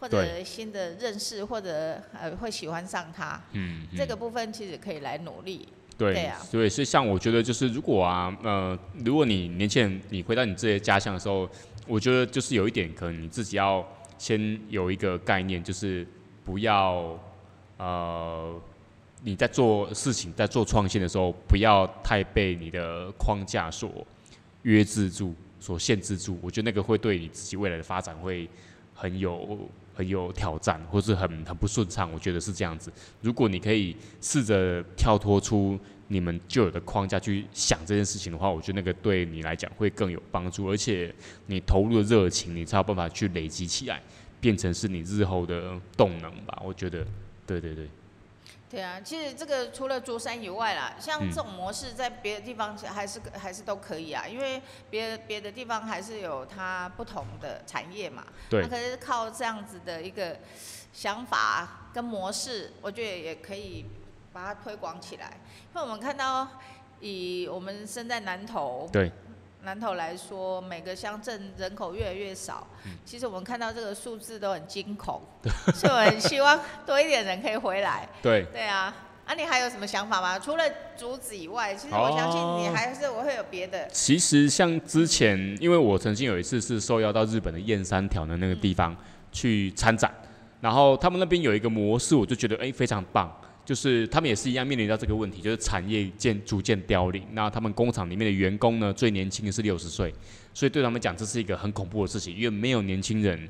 [0.00, 5.68] 或者新的认识，或者呃会喜欢上它，嗯，嗯这个部分其实可以来努力。
[5.96, 11.48] 对，对啊所以是像我觉得就是如果啊，呃，如果你年轻人你回到你自己的家乡的时候，
[11.86, 13.86] 我觉得就是有一点可能你自己要
[14.18, 16.04] 先有一个概念，就是
[16.44, 17.16] 不要
[17.76, 18.60] 呃
[19.22, 23.88] 你在做事情在做创新的时候，不要太被你的框架所
[24.62, 26.38] 约制住、所限制住。
[26.42, 28.48] 我觉得那个会对你自己未来的发展会
[28.94, 32.10] 很有很有挑战，或是很很不顺畅。
[32.12, 32.92] 我觉得是这样子。
[33.20, 41.14] 如果你可以试着跳脱出你们旧有的框架去想这件事情的话，我觉得那个对你来讲会更有帮助，而且
[41.46, 44.02] 你投入的热情，你才有办法去累积起来，
[44.40, 46.60] 变成是你日后的动能吧。
[46.62, 47.06] 我觉得，
[47.46, 47.88] 对对对，
[48.72, 58.24] 对啊，其实这个除了竹山以外啦，像嗯这种模式在别的地方还是还是都可以啊，因为别别的地方还是有它不同的产业嘛。
[58.48, 60.38] 对那可是靠这样子的一个
[60.90, 63.84] 想法跟模式，我觉得也可以
[64.32, 65.38] 把它推广起来。
[65.74, 66.48] 因为我们看到，
[67.00, 69.12] 以我们身在南投，对，
[69.64, 75.22] 南投来说，每个乡镇人口越来越少，嗯其实我们看到这个数字都很惊恐，
[75.72, 78.08] 所以我很希望多一点人可以回来。
[78.20, 78.92] 对，对啊，
[79.24, 80.36] 啊，你还有什么想法吗？
[80.36, 80.64] 除了
[80.96, 83.86] 竹子以外，其实我相信你哦还是我会有别的。
[83.88, 88.96] 其实像之前，因为我曾经有一次是受邀到日本的燕山条的那个地方
[89.30, 90.12] 去参展，
[90.60, 93.32] 然后他们那边有一个模式，我就觉得哎、非常棒，
[93.64, 97.26] 就是他们也是一样面临到这个问题，就是产业渐逐渐凋零。
[97.32, 100.12] 那他们工厂里面的员工呢，最年轻的是六十岁，
[100.52, 103.48] 所以对他们讲这是一个很恐怖的事情，因为没有年轻人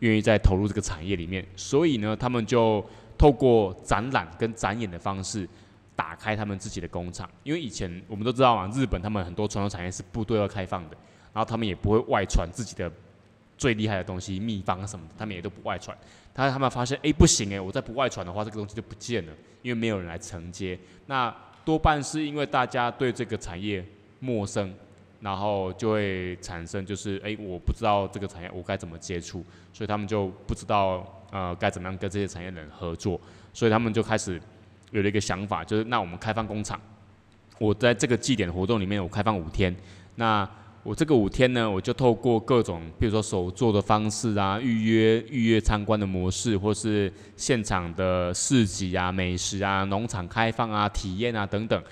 [0.00, 2.84] 愿意再投入这个产业里面，所以呢，他们就
[3.16, 5.48] 透过展览跟展演的方式。
[5.96, 10.96] 打开他们自己的工厂，因为以前我们都知道嘛，日本他们很多传统产业是不对外开放的，
[11.32, 12.90] 然后他们也不会外传自己的
[13.56, 15.96] 最厉害的东西、秘方什么的，他们也都不外传。
[16.32, 19.32] 但是他们发现，哎、不行哎、我再不外传的话，这个东西就不见了，
[19.64, 20.78] 因为没有人来承接。
[21.06, 23.82] 那多半是因为大家对这个产业
[24.20, 24.72] 陌生，
[25.20, 33.18] 然后就会产生就是，哎、我不知道这个产业我该怎么接触，所以他们就不知道呃该怎么样跟这些产业人合作，
[33.54, 34.38] 所以他们就开始
[34.90, 36.78] 有了一个想法，就是那我们开放工厂，
[37.58, 39.74] 我在这个祭典活动里面，我开放五天，
[40.16, 40.46] 那
[40.84, 51.82] 我这个五天呢，我就透过各种，比如说手做的方式啊，预约预约参观的模式，或是现场的市集啊、美食啊、农场开放啊、体验啊等等，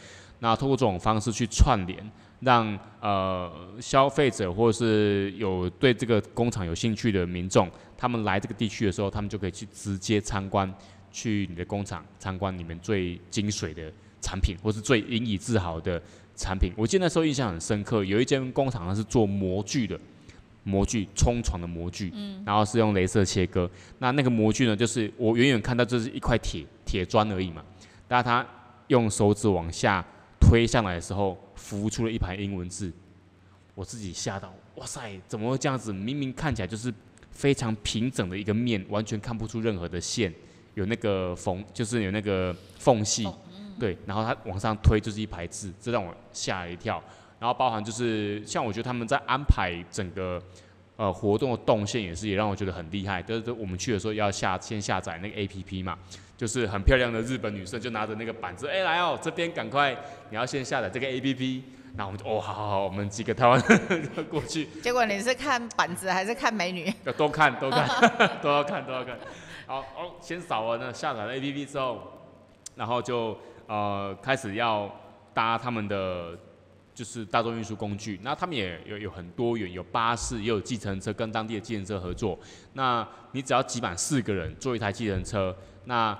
[0.40, 1.98] 那透过这种方式去串联，
[2.40, 3.50] 让呃
[3.80, 10.70] 消费者或是有对这个工厂有兴趣的民众，他们来这个地区的时候，他们就可以去直接参观，
[11.10, 16.00] 去你的工厂参观你们最精髓的产品，或是最引以自豪的
[16.42, 16.72] 产品。
[16.76, 19.96] 我记得那时候印象很深刻，有一间工厂它是做模具的，
[20.64, 23.70] 模具冲床的模具，嗯然后是用镭射切割。
[24.00, 27.64] 那那个模具呢，就是我远远看到就是一块铁铁砖而已嘛，
[28.08, 28.44] 但是它
[28.88, 30.04] 用手指往下
[30.40, 32.92] 推上来的时候，浮出了一排英文字，
[33.74, 35.92] 我自己吓到，哇塞，怎么会这样子？
[35.92, 36.92] 明明看起来就是
[37.30, 40.32] 非常平整的一个面，完全看不出任何的线，
[40.74, 43.26] 有那个缝，就是有那个缝隙，
[43.78, 47.02] 对，然后它往上推就是一排字，这让我吓了一跳。
[47.38, 50.40] 然后包含就是像我觉得他们在安排整个
[50.96, 53.22] 呃活动的动线也是也让我觉得很厉害。
[53.22, 55.98] 就是我们去的时候要下先下载那个 A P P 嘛，
[56.36, 59.96] 就是很漂亮的日本女生就拿着那个板子，哎、来哦，这边赶快
[60.30, 61.64] 你要先下载这个 A P P。
[61.94, 63.62] 然后我们就哦，好好好，我们几个台湾
[64.30, 66.90] 过去，结果你是看板子还是看美女？
[67.04, 67.86] 要都看都看
[68.40, 69.18] 都要看都要看。
[69.66, 72.00] 好哦，先扫完了下载了 A P P 之后，
[72.76, 73.36] 然后就
[73.72, 74.94] 呃开始要
[75.32, 76.38] 搭他们的
[76.94, 78.20] 就是大众运输工具。
[78.22, 82.38] 那他们也有有很多元，有巴士，也有计程车，跟当地的计程车合作。
[82.74, 85.56] 那你只要挤满四个人坐一台计程车，
[85.86, 86.16] 那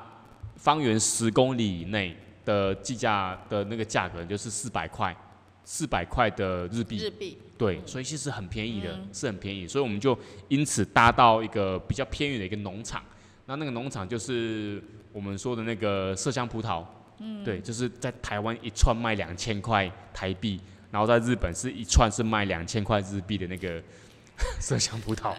[0.56, 5.14] 方圆十公里以内的计价的那个价格就是四百块，
[5.62, 6.96] 四百块的日币。
[6.96, 7.36] 日币。
[7.58, 13.02] 对，所以其实很便宜的，是很便宜，所以我们就因此搭到一个比较偏远的一个农场。
[13.44, 16.82] 那那个农场就是我们说的那个麝香葡萄，
[17.24, 23.80] 嗯，对，就是在台湾一串卖两千块台币，然后在日本是一串是卖两千块日币的那个
[24.60, 25.32] 麝香葡萄，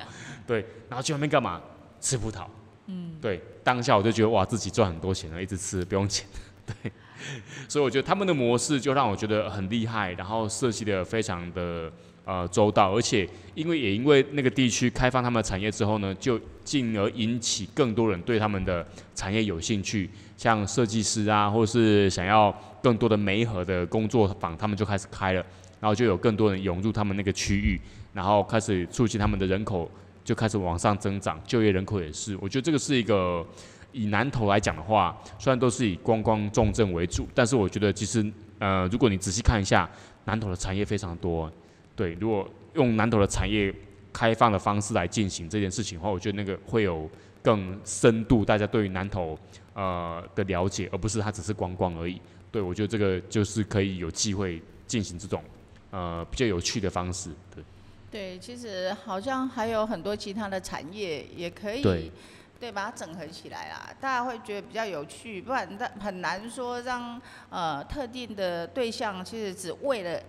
[0.47, 1.61] 对，然后去那边干嘛？
[1.99, 2.45] 吃葡萄，
[2.87, 6.25] 嗯，对，当下我就觉得哇，自己赚很多钱了，一直吃不用钱，
[6.65, 6.91] 对，
[7.67, 11.91] 所以我觉得他们的模式就让我觉得很厉害，然后设计的非常的
[12.25, 25.45] 呃周到，而且因为也因为那个地区开放他们的产业之后呢，就进而引起更多人对他们的产业有兴趣，像设计师啊，或是想要更多的媒合的工作坊，他们就开始开了，
[25.79, 27.79] 然后就有更多人涌入他们那个区域，
[28.13, 29.89] 然后开始促进他们的人口。
[30.25, 32.33] 就开始往上增长，就业人口也是。
[32.39, 33.45] 我觉得这个是一个
[33.91, 38.25] 以南投来讲的话，虽然都是以观光重镇为主，但是我觉得其实
[38.57, 39.89] 呃，如果你仔细看一下，
[40.23, 41.51] 南投的产业非常多。
[41.95, 43.73] 对，如果用南投的产业
[44.11, 47.09] 开放的方式来进行这件事情的话，我觉得那个会有
[47.41, 49.37] 更深度大家对于南投
[49.73, 52.19] 呃的了解，而不是它只是观光而已。
[52.51, 55.43] 对，我觉得这个就是可以有机会进行这种
[55.91, 57.29] 呃比较有趣的方式。
[57.53, 57.63] 对。
[58.11, 62.11] 对，其实好像还有很多其他的产业也可以，
[62.59, 70.21] 对，把它整合起来啦，大家会觉得比较有趣，不然但很难说让呃特定的对象，其实只为了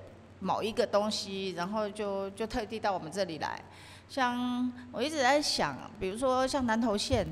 [0.44, 3.58] 某一个东西，然后就就特地到我们这里来。
[4.08, 7.26] 像我一直在想，比如说像南投县，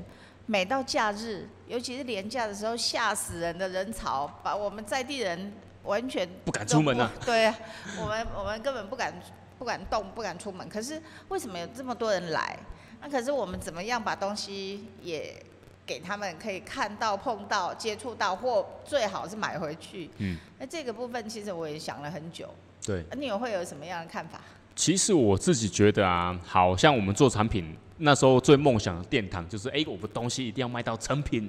[0.47, 7.11] 每到假日，尤其是年假的时候，吓死人的人潮，把我们在地人完全不敢出门啊。
[7.23, 7.55] 对啊，
[8.01, 9.13] 我们我们根本不敢。
[9.59, 10.67] 不敢动，不敢出门。
[10.67, 12.57] 可是为什么有这么多人来？
[12.99, 15.41] 那可是我们怎么样把东西也
[15.85, 20.09] 给他们可以看到、碰到、接触到，或最好是买回去。
[20.17, 20.35] 嗯。
[20.59, 22.53] 那这个部分其实我也想了很久。
[22.85, 23.05] 对。
[23.17, 24.39] 你有会有什么样的看法？
[24.75, 31.47] 其实我自己觉得啊，好像我们做产品那时候最梦想的殿堂就是，哎，我的东西一定要卖到成品，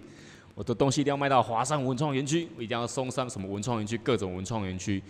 [0.55, 5.03] 我的东西一定要卖到华山文创园区，我一定要送上什么文创园区，各种文创园区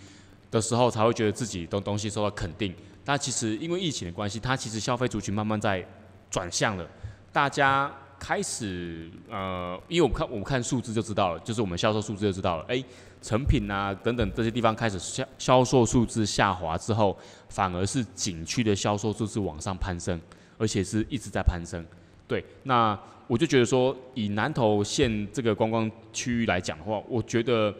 [0.49, 2.73] 的时候，才会觉得自己的东西受到肯定。
[3.03, 5.85] 但其实因为疫情的关系，它其实消费族群慢慢在
[6.31, 6.89] 转向了，
[7.33, 7.93] 大家
[8.27, 12.83] 开始呃，因为我们看我们看数字就知道了，就是我们销售数字就知道了，哎，
[13.21, 17.15] 成品啊等等这些地方开始销销售数字下滑之后，
[17.49, 20.19] 反而是景区的销售数字往上攀升，
[20.57, 21.85] 而且是一直在攀升。
[22.27, 27.71] 对，那我就觉得说，以南投县这个观光区域来讲的话，我觉得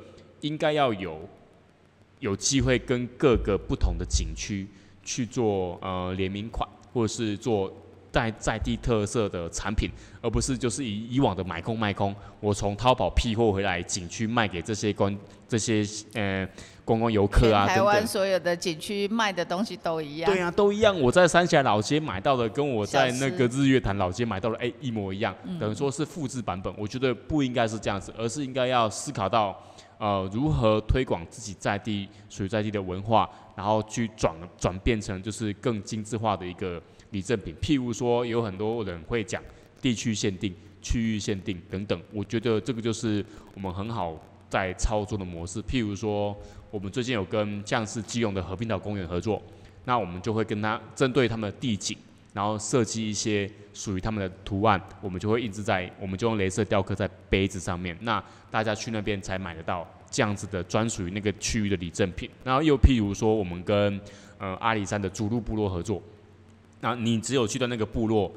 [0.41, 1.27] 应该要有
[2.19, 4.67] 有机会跟各个不同的景区。
[5.07, 7.71] 去做呃联名款，或者是做
[8.15, 12.15] 带在地特色的产品，而不是就是以以往的买空卖空。
[12.39, 15.13] 我从淘宝批货回来景区卖给这些观
[15.49, 16.47] 这些呃
[16.85, 20.31] 观光游客啊，台湾所有的景区卖的东西都一样。
[20.31, 20.97] 对啊，都一样。
[20.97, 25.35] 我在三峡老街买到的，跟我在那个日月潭老街买到的，哎，一模一样。
[25.59, 26.73] 等于说是复制版本。
[26.77, 29.61] 我觉得不应该是这样子，而是应该要思考到。
[29.97, 36.81] 呃，如何推广自己在地属于在地的文化，然后去转转变成就是更精致化的一个
[37.15, 37.55] 礼赠品。
[37.61, 39.41] 譬如说，有很多人会讲
[39.81, 45.63] 地区限定、区域限定等等，我觉得这个就是我们很好在操作的模式。
[45.63, 46.35] 譬如说，
[46.69, 49.41] 我们最近有跟像是基隆的和平岛公园合作，
[49.85, 51.97] 那我们就会跟他针对他们的地景。
[52.33, 57.97] 然后设计一些属于他们的图案，我们就会印制在，我们就用镭射雕刻在杯子上面。
[58.01, 62.29] 那大家去那边才买得到这样子的专属于那个区域的礼赠品。
[62.43, 63.97] 然后又譬如说，我们跟
[64.37, 66.03] 呃阿里山的主路部落合作，
[66.85, 68.31] 那你只有去到那个部落，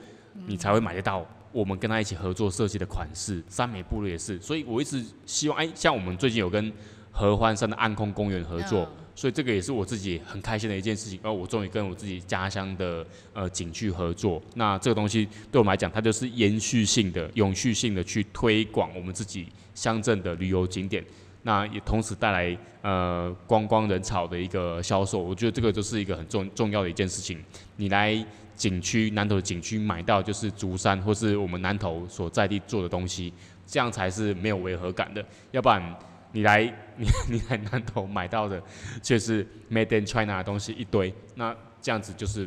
[0.47, 3.45] 你才会买得到我们跟他一起合作设计的款式。
[3.47, 6.73] 三美部落也是，所以我一直希望，哎，像我们最近有跟
[7.13, 8.91] 合欢山的暗空公园合作。
[9.15, 14.41] 所以这个也是我自己很开心的一件事情，而我终于跟我自己家乡的呃景区合作。
[14.55, 21.05] 那这个东西对我们来讲，它就是延续性的、永续性的去推广我们自己乡镇的旅游景点。
[21.49, 25.19] 那也同时带来呃观光人潮的一个销售。
[25.19, 27.43] 我觉得这个就是一个很重重要的一件事情。
[27.77, 28.23] 你来
[28.55, 33.33] 景区南投的景区买到就是竹山或是我们南投所在地做的东西，
[33.67, 35.25] 这样才是没有违和感的。
[35.51, 35.97] 要不然。
[36.31, 36.63] 你来，
[36.99, 38.63] 你 你来南投买到的
[39.03, 42.47] 却是 Made in China 的东西一堆，那这样子就是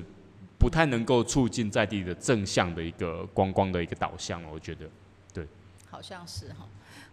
[0.59, 4.85] 不太能够促进在地的正向的一个观光的一个导向我觉得，
[5.33, 5.47] 对。
[5.89, 6.67] 好像是哈，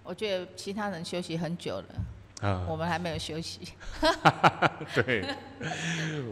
[0.08, 3.60] 我觉得其他人休息很久了，啊，我们还没有休息。
[4.96, 5.22] 对，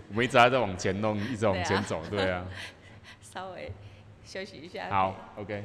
[0.09, 2.47] 我们一直还在往前弄，一直往前走，对啊。
[3.21, 3.71] 稍微
[4.24, 4.89] 休息一下。
[4.89, 5.62] 好，OK。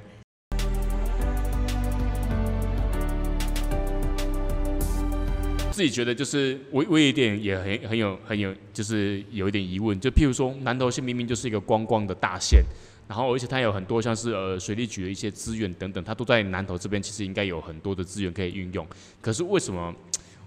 [5.72, 12.62] 自己觉得就是我我有一点也很很有很有就是有一点疑问，就譬如说南投县明明就是一个观光的大县，
[13.08, 18.88] 然后而且它有很多像是呃水利局的一些资源等等，它都在南投这边其实应该有很多的资源可以运用，
[19.20, 19.94] 可是为什么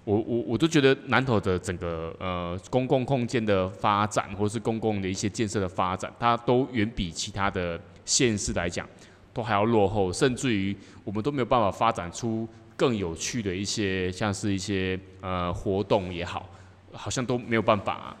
[0.03, 8.87] 我我我都觉得南投的整个呃公共空间的发展，或是公共的一些建设的发展，它都远比其他的县市来讲
[9.33, 16.49] 都还要落后，甚至于我们都没有办法发展出更有趣的一些，像是一些呃活动也好，
[16.91, 18.15] 好像都没有办法。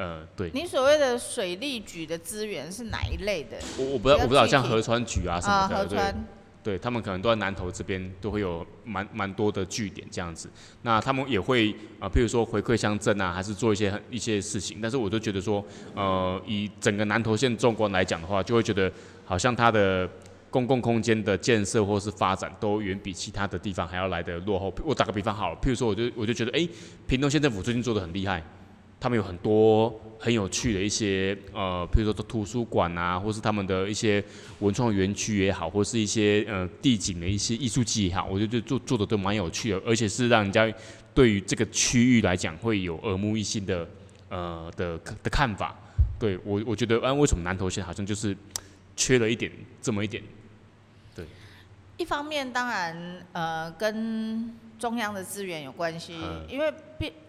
[0.00, 0.50] 呃，对。
[0.54, 3.58] 你所谓的水利局的资源是哪一类的？
[3.76, 6.14] 我我不知道，我不知道，像河川局啊什么的，对。
[6.62, 10.46] 对他们可能都在南投这边都会有蛮蛮多的据点这样子，
[10.82, 14.78] 那他们也会啊，譬如说回馈乡镇啊，还是做一些一些事情。
[14.78, 18.92] 但是我就觉得说，呃，以整个南投县纵观来讲的话，就会觉得
[19.24, 20.06] 好像它的
[20.50, 24.70] 公共空间的建设或是发展都远比其他的地方还要来的落后。
[24.84, 26.68] 我打个比方好了，譬如说，我就我就觉得，哎，
[27.06, 28.44] 屏东县政府最近做的很厉害。
[29.00, 34.22] 他们有很多很有趣的一些呃，比如说图书馆啊，或是他们的一些
[34.58, 40.70] 文创园区也好，或是一些呃地景的一些艺术季也好，我觉得做做的都蛮有趣的，而且是让人家
[41.14, 43.88] 对于这个区域来讲会有耳目一新的
[44.28, 45.74] 呃的的看法。
[46.18, 48.36] 对我我觉得，啊，为什么南投县好像就是
[48.94, 50.22] 缺了一点这么一点？
[51.14, 51.24] 对，
[51.96, 54.54] 一方面当然呃跟。
[54.80, 56.18] 中央的资源有关系，
[56.48, 56.72] 因为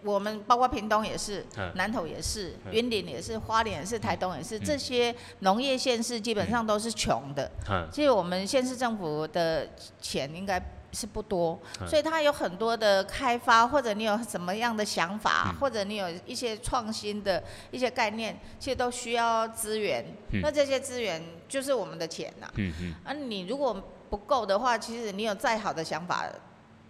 [0.02, 1.44] 我们包括屏东也是，
[1.74, 7.50] 南投也是，云林也是，花莲也是，台东也是，这些农业县市基本上都是穷的。
[7.92, 9.68] 其实我们县市政府的
[10.00, 10.60] 钱应该
[10.92, 20.02] 是不多，所以它有很多的开发，或者你有什么样的想法，或者你有一些创新的一些概念，其实都需要资源。
[20.42, 22.50] 那这些资源就是我们的钱呐。
[23.04, 23.78] 啊，你如果
[24.08, 26.26] 不够的话，其实你有再好的想法。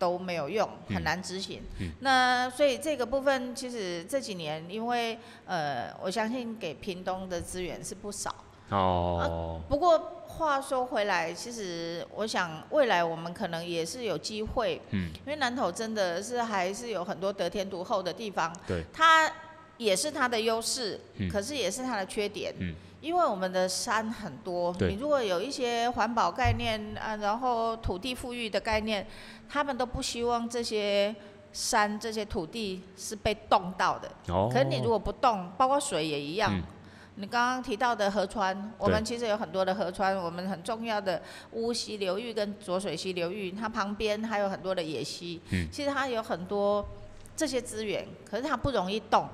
[0.03, 1.63] 都没有用，很难执行。
[2.01, 8.35] 那所以这个部分其实这几年，因为呃，我相信给屏东的资源是不少。
[8.71, 9.61] 哦。
[9.69, 14.83] 不过话说回来，其实我想未来我们可能也是有机会。
[14.91, 15.09] 嗯。
[15.25, 18.53] 因为南投真的是还是有很多得天独厚的地方。
[18.67, 18.83] 对。
[18.93, 19.33] 它
[19.77, 20.99] 也是它的优势，
[21.31, 22.53] 可是也是它的缺点。
[22.59, 22.75] 嗯。
[23.03, 29.05] 因为我们的山很多，你如果有一些环保概念啊，然后土地富裕的概念，
[29.49, 31.13] 他们都不希望这些
[31.53, 34.09] 山、这些土地是被冻到的。
[34.29, 34.49] 哦。
[34.53, 36.53] 可是你如果不动，包括水也一样。
[36.55, 36.63] 嗯。
[37.17, 45.41] 你刚刚提到的河川，我们其实有很多的河川，我们很重要的乌溪流域跟浊水溪流域，它旁边还有很多的野溪。
[45.51, 45.69] 嗯。
[45.73, 46.87] 其实它有很多
[47.37, 49.29] 这些资源，可是它不容易动。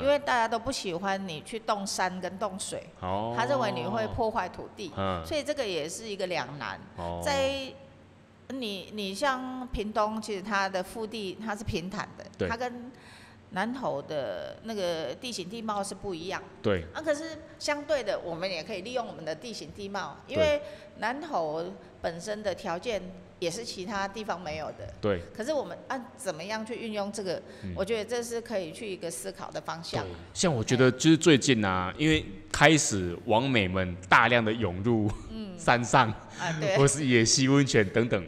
[0.00, 2.88] 因为大家都不喜欢你去动山跟动水，
[3.36, 4.90] 他认为你会破坏土地，
[5.26, 6.80] 所以这个也是一个两难。
[7.22, 7.70] 在
[8.48, 12.90] 你你像屏东，其实它的腹地它是平坦的，它跟
[13.50, 16.42] 南投的那个地形地貌是不一样。
[16.62, 16.84] 对。
[16.92, 20.60] 啊，可是相对的，我们也可以利用我们的地形地貌，因为
[20.98, 21.64] 南投
[22.00, 23.02] 本身的条件。
[23.40, 24.88] 也是其他地方没有的。
[25.02, 25.20] 对。
[25.36, 27.42] 可是我们按怎么样去运用这个？
[27.74, 30.06] 我觉得这是可以去一个思考的方向。
[30.32, 35.10] 像我觉得就是最近啊，因为开始王美们大量的涌入
[35.58, 36.10] 山上
[36.58, 38.26] 对，或是野溪温泉等等。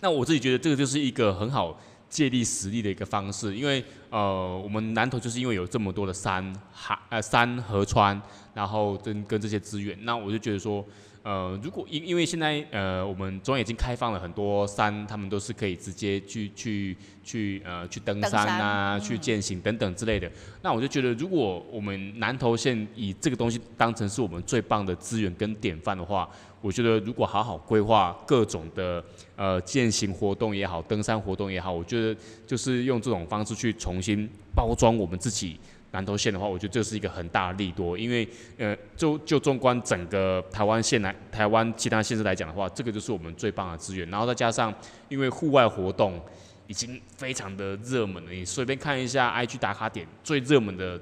[0.00, 1.80] 那我自己觉得这个就是一个很好
[2.12, 8.20] 借力使力的一个方式，因为呃，我们南投就是因为有这么多的山海呃山河川，
[8.52, 10.84] 然后跟跟这些资源，那我就觉得说。
[11.22, 20.28] 呃，如果因因为现在呃，我们中央已经开放了很多山，他们都是可以直接去去去呃去登山啊，去践行等等之类的。
[20.62, 26.28] 那我就觉得，如果我们南投县以这个东西当成是我们最棒的资源跟典范的话，
[26.60, 29.04] 我觉得如果好好规划各种的
[29.36, 35.56] 呃践行活动也好，登山活动也好，我觉得就是用这种方式去重新包装我们自己。
[35.92, 38.28] 南投县的话，我觉得这是一个很大的利多，因为
[38.58, 44.08] 呃，就就纵观整个台湾县来，台湾其他县市来讲的话，这个就是我们最棒的资源。
[44.10, 44.74] 然后再加上，
[45.08, 46.20] 因为户外活动
[46.66, 50.98] 已经非常的热门了，你随便看一下 IG 打卡点，最热门的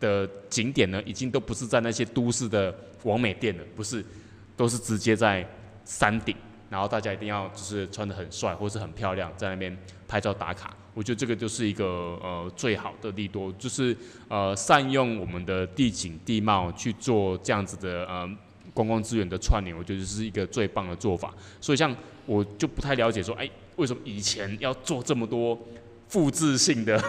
[0.00, 2.74] 的景点呢，已经都不是在那些都市的
[3.04, 4.04] 完美店了，不是，
[4.56, 5.46] 都是直接在
[5.84, 6.34] 山顶，
[6.68, 9.78] 然后大家一定要就是穿的很帅或是很漂亮，在那边
[10.08, 10.74] 拍照打卡。
[10.94, 11.84] 我觉得这个就是一个
[12.22, 13.96] 呃最好的利多，就是
[14.28, 18.30] 呃善用我们的地景地貌去做这样子的呃
[18.72, 21.34] 观光资源的串联，我觉得是一个最棒的做法。
[21.60, 21.94] 所以像
[22.26, 25.58] 我就不太了解说，哎，为什么以前要做这么多
[26.08, 27.02] 复制性的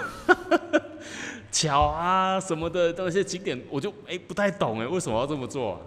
[1.51, 5.79] 桥啊什么的那些景点，我就哎不太懂哎，为什么要这么做？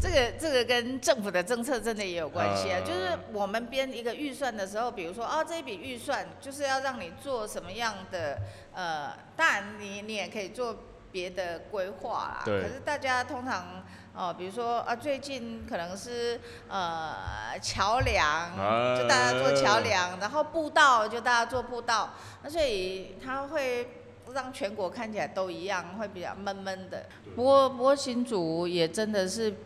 [0.00, 8.38] 这个这个跟政府的政策真的也有关系啊，就是我们编一个预算的时候，比如说啊这一笔预算就是要让你做什么样的
[8.74, 10.76] 呃，当然你你也可以做
[11.10, 12.42] 别的规划啦。
[12.44, 12.62] 对。
[12.62, 13.84] 可是大家通常
[14.14, 16.38] 哦，比如说啊，最近可能是
[16.68, 22.10] 呃桥梁，啊就大家做桥梁，然后步道就大家做步道，
[22.42, 23.88] 那所以它会
[24.32, 27.06] 让全国看起来都一样，会比较闷闷的。
[27.34, 29.56] 不过不过新竹也真的是比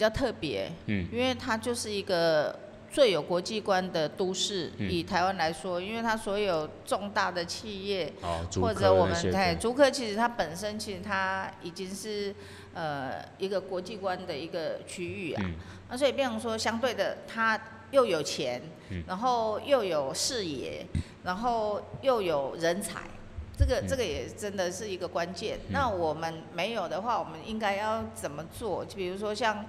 [0.00, 2.58] 较特别，嗯因为它就是一个
[2.90, 4.72] 最有国际观的都市。
[4.78, 12.34] 嗯以台湾来说，因为它所有重大的企业，哦，或者我们对竹科，其实它本身其实它已经是
[12.74, 15.42] 呃一个国际观的一个区域啊。
[15.44, 15.54] 嗯
[15.92, 20.86] 那所以变成说，相对的，它又有钱，嗯然后又有视野，
[21.24, 23.00] 然后又有人才。
[23.58, 25.58] 这个嗯这个也真的是一个关键。
[25.66, 28.84] 嗯那我们没有的话，我们应该要怎么做？
[28.84, 29.66] 就比如说像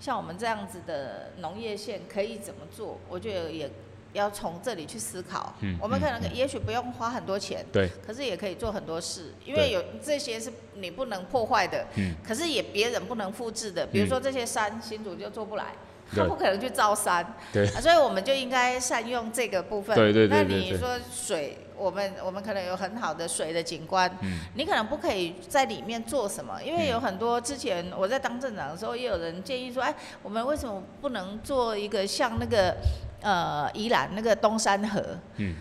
[0.00, 2.98] 像我们这样子的农业县可以怎么做？
[3.08, 3.70] 我觉得也
[4.12, 5.54] 要从这里去思考。
[5.60, 13.86] 嗯我们可能也许不用花很多钱，对，可是也可以做很多事，因为有这些是你不能破坏的，嗯可是也别人不能复制的。
[13.86, 15.74] 比如说这些山，新竹就做不来，
[16.14, 19.94] 他不可能去造山，对啊，所以我们就应该善用这个部分。
[19.94, 32.74] 对对对那你说水，我们我们可能有很好的水的景观，嗯你可能不可以在里面做什么，因为嗯有很多之前我在当镇长的时候，也有人建议说，哎，我们为什么不能做一个像那个
[33.20, 35.02] 呃宜兰那个东山河？
[35.36, 35.56] 嗯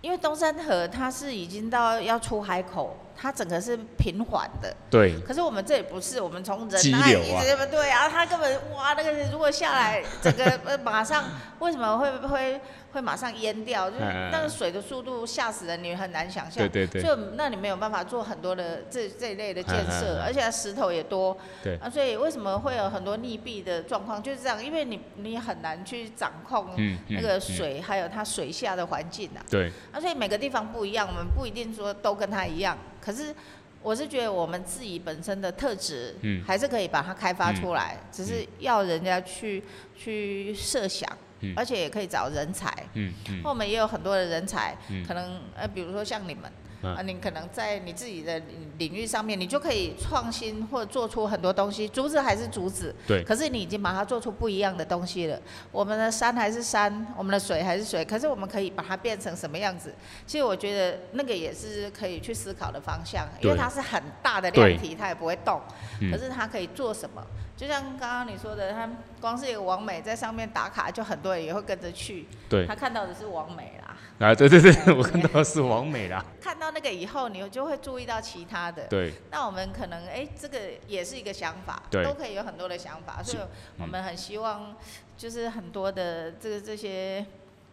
[0.00, 4.72] 因为东山河它是已经到要出海口，它整个是平缓的。
[4.88, 11.24] 对，可是我们这里不是，我们从激仁爱流啊一直对啊，它根本哇，那个如果下来，整个呃马上
[11.58, 12.60] 为什么会会
[12.92, 13.90] 会马上淹掉？
[13.90, 16.62] 就是那个水的速度吓死人，你很难想象。
[16.68, 21.36] 对对对就那你没有办法做很多的这这一类的建设，嗯而且它石头也多。
[21.62, 24.22] 对啊，所以为什么会有很多溺毙的状况？
[24.22, 29.42] 就是这样，因为你你很难去掌控嗯那个嗯嗯水，还有它水下的环境啊。
[29.50, 32.78] 对，啊，所以每个地方不一样，我们不一定说都跟它一样。
[33.08, 33.34] 可是
[33.82, 39.64] 我是觉得我们自己本身的特质，嗯还是可以把它开发出来，只是要人家去
[39.96, 42.70] 去设想，嗯而且也可以找人才。
[42.92, 46.52] 嗯嗯我们也有很多的人才，嗯可能呃，比如说像你们。
[46.82, 51.88] 嗯啊，你可能在你自己的领领域上面，你就可以创新或者做出很多东西。
[51.88, 55.40] 竹子还是竹子，对可是你已经把它做出不一样的东西了。
[55.72, 59.94] 我们的山还是山，我们的水还是水，可是我们可以把它变成什么样子？
[60.26, 65.60] 其实我觉得那个也是可以去思考的方向，因为它是很大的量体，它也不会动，
[66.00, 67.22] 嗯可是它可以做什么？
[67.56, 68.88] 就像刚刚你说的，它
[69.20, 72.28] 光是一个王美在上面打卡，就很多人也会跟着去。
[72.48, 78.84] 对，他看到的是王美啦，啊，对对对， 我看到的是王美啦， 看到那个以后，你就会注意到其他的。
[78.88, 80.58] 对，那我们可能哎、这个
[80.88, 82.04] 也是一个想法，对。
[82.04, 83.42] 都可以有很多的想法，所以
[83.80, 84.74] 我们很希望
[85.16, 87.24] 就是很多的这个这些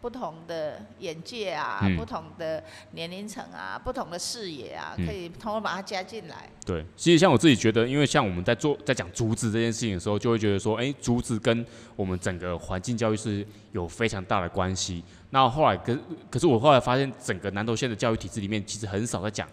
[0.05, 6.47] 不同的眼界啊，嗯不同的年龄层啊，不同的视野啊，嗯可以通过把它加进来。
[6.63, 15.03] 对，其实像我自己觉得，因为像我们在做在讲竹子这件事情的时候，就会觉得说，哎，竹子跟我们整个环境教育是有非常大的关系。
[15.31, 15.97] 那后来，可
[16.29, 19.49] 可是我后来发现，整个南投县的教育体制里面，其实很少在讲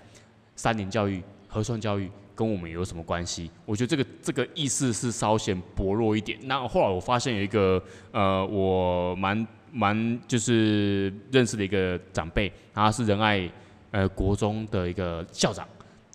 [0.54, 3.50] 三年教育、核算教育跟我们有什么关系。
[3.64, 6.38] 我觉得这个这个意识是稍显薄弱一点。
[6.42, 13.50] 那后来我发现有一个呃，我蛮蛮就是认识的一个长辈，他是仁爱
[13.90, 15.66] 呃国中的一个校长。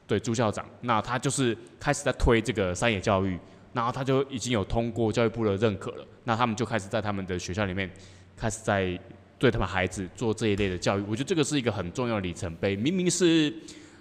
[0.06, 3.38] 对朱校长，那他就是开始在推这个山野教育，
[3.74, 7.92] 然后他就已经有通过教育部的认可了，那他们就开始在他们的学校里面
[8.38, 8.98] 开始在
[9.38, 11.04] 对他们孩子做这一类的教育。
[11.10, 12.74] 我觉得这个是一个很重要的里程碑。
[12.74, 13.54] 明明是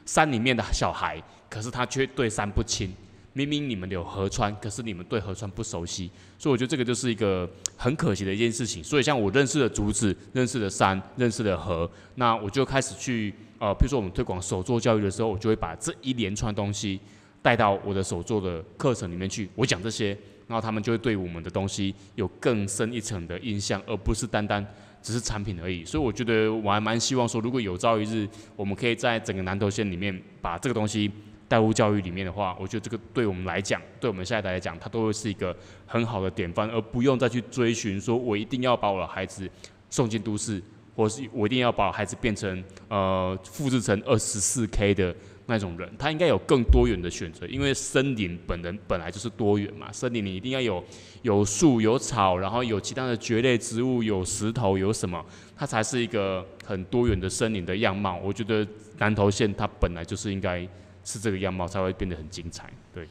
[0.04, 2.94] 山里面的小孩，可是他却对山不亲。
[3.36, 8.82] 明明你们有河川，可是你们对河川不熟悉，所以我觉得这个就是一个很可惜的一件事情。
[8.82, 16.98] 所以像我认识的竹子、认识的山、认识的河，那我就开始去呃，比如说我们推广手作教育的时候，我就会把这一连串东西
[17.42, 19.50] 带到我的手作的课程里面去。
[19.54, 20.16] 我讲这些，
[20.46, 24.66] 然后他们就会对我们的东西有更深一层的印象，而不是单单
[25.02, 25.84] 只是产品而已。
[25.84, 28.26] 所以我觉得我还蛮希望说，如果有朝一日
[28.56, 31.10] 我们可以在整个南投县里面把这个东西
[31.48, 39.48] 带入教育里面的话，我觉得这个对我们来讲，对我们下一代来讲，它都会是一个很好的典范，而不用再去追寻说我一定要把我的孩子
[39.88, 40.62] 送进都市，
[40.94, 45.14] 或是我一定要把孩子变成呃复制成二十四 K 的
[45.46, 50.82] 那种人，他应该有更多元的选择，因为森林本人本来就是多元嘛，森林你一定要有
[51.22, 55.24] 有树有草，然后有其他的蕨类植物，有石头有什么，
[55.56, 58.18] 它才是一个很多元的森林的样貌。
[58.24, 58.66] 我觉得
[58.98, 60.66] 南投县它本来就是应该
[61.06, 62.68] 是这个样貌，才会变得很精彩。
[62.92, 63.08] 对，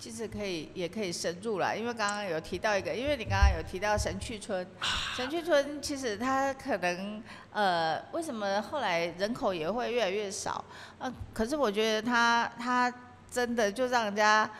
[0.00, 4.66] 其实可以，也可以深入了，因为刚刚有提到一个，因为你刚刚有提到神去村，
[5.14, 10.64] 神去村其实它可能呃，为什么后来人口也会越来越少？
[10.98, 12.90] 呃，可是我觉得它它
[13.30, 14.50] 真的就让人家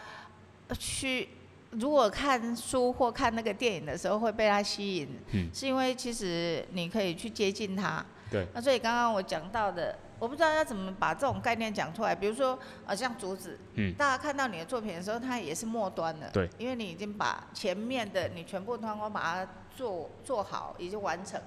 [0.79, 1.27] 去，
[1.71, 8.05] 如果看书或看那个电影的时候会被他吸引，嗯是因为其实你可以去接近他。
[8.31, 8.47] 对。
[8.53, 9.99] 那所以刚刚我讲到的。
[10.19, 21.39] 我不知道要怎么把这种概念讲出来，比如说，呃，像竹子，嗯，大家看到你的作品的时候，它也是末端的，对，因为你已经把前面的你全部通过把它做做好，已经完成。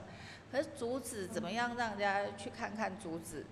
[0.51, 3.43] 可是竹子怎么样让人家去看看竹子，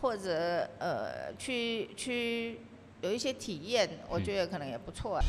[0.00, 2.60] 或者呃，去去
[3.02, 5.16] 有一些体验，我觉得可能也不错。
[5.16, 5.22] 啊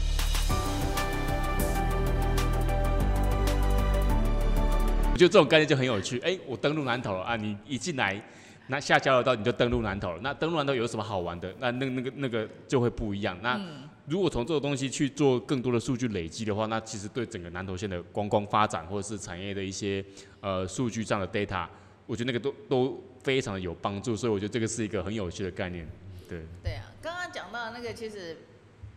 [5.13, 6.19] 我觉得这种概念就很有趣。
[6.19, 7.35] 哎，我登录南头了啊！
[7.35, 8.21] 你一进来，
[8.68, 10.20] 那下交流道你就登陆南头了。
[10.22, 11.53] 那登陆南头有什么好玩的？
[11.59, 13.38] 那那那个那个就会不一样。
[13.41, 13.59] 那
[14.05, 20.03] 如果从这个东西去做更多的数据累积的话，那其实对整个南投县的观光发展或者是产业的一些
[20.41, 21.68] 呃数据上的 data，
[22.05, 24.15] 我觉得那个都都非常的有帮助。
[24.15, 25.88] 所以我觉得这个是一个很有趣的概念。
[26.28, 26.41] 对。
[26.63, 28.38] 对啊，刚刚讲到那个其实。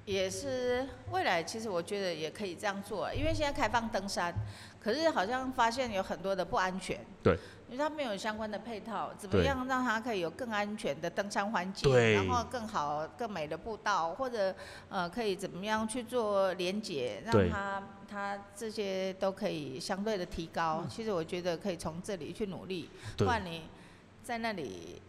[0.07, 4.35] 也是未来，其实我觉得也可以这样做，因为现在开放登山，
[4.81, 6.99] 可是好像发现有很多的不安全。
[7.23, 7.39] 对。
[7.71, 14.53] 因为它没有相关的配套，怎么样让它可以有更安全的登山环境，然后更好、更美的步道，或者
[14.89, 20.85] 呃可以怎么样去做连接，让它它这些都可以相对的提高。
[20.91, 23.63] 其实我觉得可以从这里去努力，不然你
[24.25, 25.01] 在那里。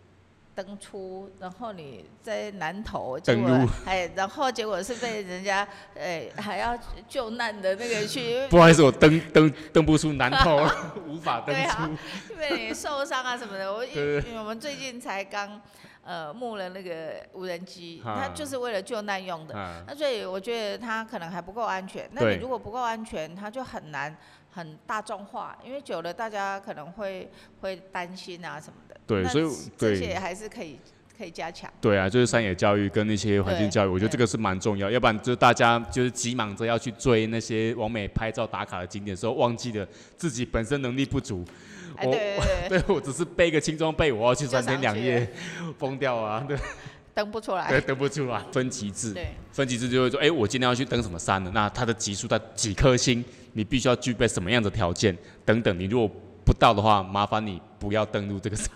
[0.53, 3.49] 登出，然后你在南头，结果
[3.85, 6.77] 还然后结果是被人家哎还要
[7.07, 8.45] 救难的那个去。
[8.49, 10.67] 不好意思，我登登登不出南头，
[11.07, 11.83] 无法登出。
[12.33, 15.61] 因为你受伤啊什么的，我因为我们最近才刚
[16.03, 19.83] 呃募了那个无人机，它就是为了救难用的。
[19.87, 22.09] 那所以我觉得它可能还不够安全。
[22.11, 24.15] 那你如果不够安全，它就很难
[24.51, 27.29] 很大众化，因为久了大家可能会
[27.61, 28.95] 会担心啊什么的。
[29.07, 30.77] 对，所以这些还是可以
[31.17, 31.71] 可以加强。
[31.79, 34.91] 对啊，就是山野教育跟那些环境教育，我觉得这个是蛮重要。
[34.91, 39.87] 要不然就是大家就是急忙着要去追那些完美拍照打卡的景点时候，忘记了
[40.17, 41.45] 自己本身能力不足。
[42.03, 42.11] 我
[42.69, 45.29] 对 我只是背个轻装备，我要去三天两夜，
[45.77, 46.43] 疯掉啊！
[46.47, 46.57] 对，
[47.13, 47.69] 登不出来。
[47.69, 48.41] 对，登不出来。
[48.51, 49.13] 分级制。
[49.13, 49.27] 对。
[49.51, 51.51] 分级制就会说，哎，我今天要去登什么山了？
[51.53, 53.23] 那它的级数在几颗星？
[53.53, 55.17] 你必须要具备什么样的条件？
[55.45, 56.09] 等等，你如果
[56.45, 58.69] 不到的话，麻烦你不要登录这个山。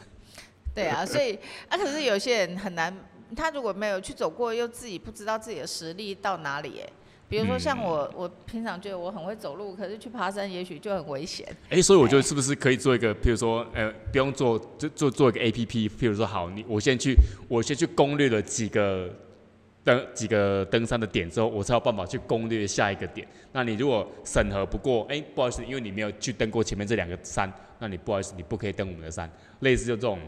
[0.73, 1.37] 对啊，所以
[1.69, 2.93] 啊，可是有些人很难，
[3.35, 6.89] 他如果没有去走过，又自己不知道自己的实力到哪里，哎，
[7.29, 11.47] 比如说像我，我平常觉得我很会走路，可是去爬山也许就很危险。
[11.69, 17.15] 哎，所以我觉得是不是可以做一个，譬如说，呃，不用做，就做做一个 A P P，譬如说，好，你我先去，
[17.47, 19.09] 我先去攻略了几个
[19.85, 23.25] 登几个登山的点之后，我才有办法去攻略下一个点。
[23.53, 29.31] 那你如果审核不过，哎，不好意思，因为你没有去登过前面这两个山，那你不好意思，你不可以登我们的山。
[29.61, 30.19] 类似就这种。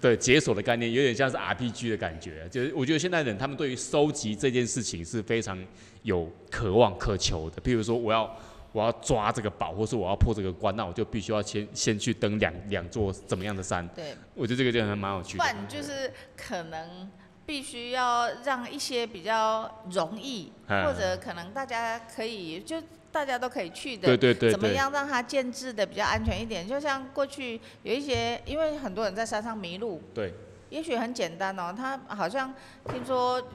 [0.00, 5.56] 对解锁的概念有点像是 RPG 的感觉，就是我觉得现在人他们对于收集这件事情是非常
[6.02, 7.62] 有渴望渴求的。
[7.62, 8.36] 譬如说，我要
[8.72, 13.86] 我要抓这个宝，或是我要破这个关，那我就必须要先先去登两两座怎么样的山。
[13.94, 15.44] 对，我觉得这个就还蛮有趣的。
[15.44, 17.08] 不然就是可能
[17.52, 22.82] 必须要让一些比较容易，或者可能大家可以就。
[23.12, 26.66] 大家都可以去的，对对对，怎么样让它建制的比较安全一点？
[26.66, 30.32] 就像过去有一些，因为很多人在山上迷路，对，
[30.70, 32.54] 也许很简单哦，他好像
[32.88, 33.50] 听说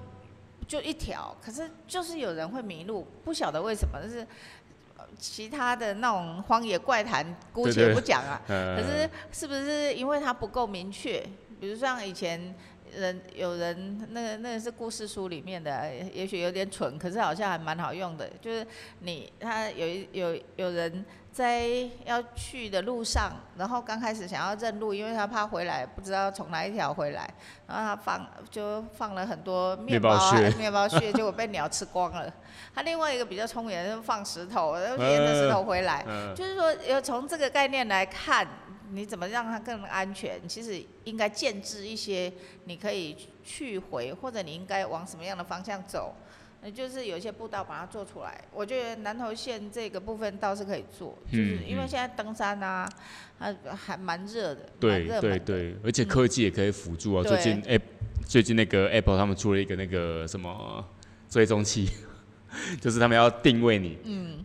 [0.68, 4.28] 就一条，可是就是有人会迷路，不晓得为什么，就是
[5.18, 11.28] 其他的那种荒野怪谈姑且不讲啊，可是是不是因为它不够明确？
[11.60, 12.54] 比如像以前。
[12.94, 18.30] 人有人那个那个是故事书里面的，也许有点蠢，可是好像还蛮好用的。
[18.42, 18.66] 就是
[19.00, 21.68] 你他有有有人在
[22.06, 27.30] 要去的路上，然后刚开始想要认路，因为他怕回来不知道从哪一条回来，
[27.68, 30.18] 然后他放就放了很多面包
[30.58, 32.34] 面包屑，结果被鸟吃光了。
[32.74, 38.48] 他另外一个比较聪明的是放石头，然后沿着石头回来，就是说要从这个概念来看。
[38.92, 40.40] 你怎么让它更安全？
[40.48, 42.32] 其实应该建制一些，
[42.66, 46.16] 你可以去回，或者你应该往什么样的方向走？
[46.62, 48.44] 那就是有一些步道把它做出来。
[48.52, 52.90] 我觉得南投县这个部分倒是可以做，就是因为现在登山啊，
[53.38, 57.24] 啊还蛮热的，对对对，而且科技也可以辅助啊。
[57.24, 57.82] 最近 App
[58.26, 60.84] 最近那个 Apple 他们出了一个那个什么
[61.30, 61.90] 追踪器，
[62.82, 63.98] 就是他们要定位你。
[64.04, 64.44] 嗯。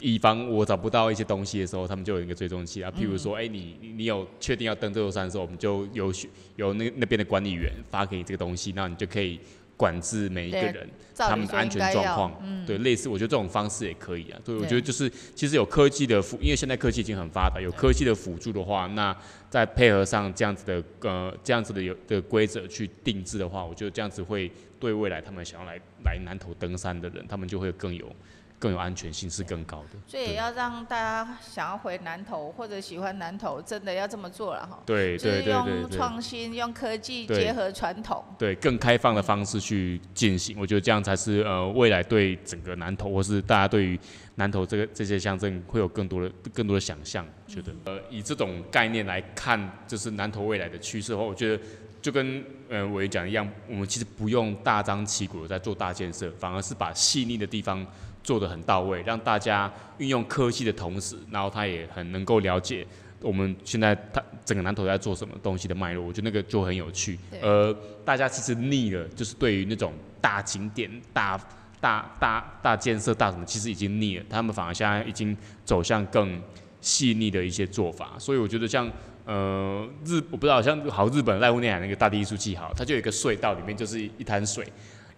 [0.00, 2.90] 以防我找不到一些东西的时候，他们就有一个追踪器啊。
[2.90, 6.12] 譬如说，哎，你你有确定要登这座山的时候，我们就有
[6.56, 9.40] 有那那边的管理员发给你这个东西，那你就可以
[9.76, 12.40] 管制每一个人他们的安全状况。
[12.42, 14.38] 嗯，对，类似我觉得这种方式也可以啊。
[14.44, 19.16] 对，我觉得就是其实有科技的辅，因为现在科技已经很发达，有科技的辅助的话，那
[19.48, 28.10] 再配合上这样子的呃这样子的有的规则去定制的话，我觉得这样子会对未来他们想要来来南头登山的人，他们就会更有
[28.58, 29.98] 更有安全性是更高的。
[30.06, 34.82] 所以也要让大家想要回南投或者喜欢南投，真的要这么做了哈。
[34.86, 35.90] 对就是对对对用。
[35.90, 38.24] 创新、用科技结合传统。
[38.38, 43.98] 对更开放的方式去进行，我觉得这样才是呃未来对整个南投或是大家对于
[44.34, 47.26] 南投这个这些乡镇会有更多的更多的想象。
[47.46, 51.62] 觉得呃以这种概念来看，就是南投未来的趋势的话，我觉得
[52.02, 57.84] 就跟呃我也讲一样，我们其实不用大张旗鼓的在做大建设，反而是把细腻的地方
[58.26, 62.84] 做的很到位，让大家运用科技的同时，然后他也很能够了解
[63.20, 67.38] 我们现在他整个南投在做什么东西的脉络，我觉得那个就很有趣对。
[67.40, 67.72] 而
[68.04, 71.38] 大家其实腻了，就是对于那种大景点、大
[71.80, 74.24] 大大大建设、大什么，其实已经腻了。
[74.28, 76.42] 他们反而现在已经走向更
[76.80, 78.90] 细腻的一些做法，所以我觉得像。
[79.28, 84.64] 呃，日我不知道，像好日本濑户内海那个大地艺术季好，它就有一个隧道，里面就是一滩水，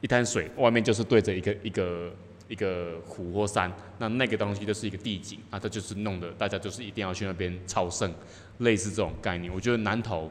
[0.01, 2.11] 一滩水外面就是对着一个一个
[2.49, 8.13] 一个湖或山，那那个东西就是一个地景啊，它就是弄的，大家就是一定要去那边朝圣，
[8.59, 9.53] 类似这种概念。
[9.53, 10.31] 我觉得南投，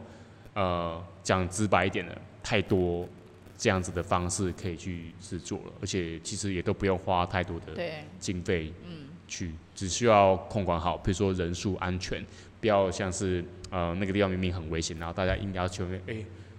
[0.54, 3.08] 呃，讲直白一点的，太多
[3.58, 12.26] 这样子的方式可以去制作了，而且其实也都不用花太多的对，经费嗯，去，只需要控管好，比如说人数安全，
[12.60, 16.16] 不要像是呃那个地方明明很危险，然后大家硬要求哎、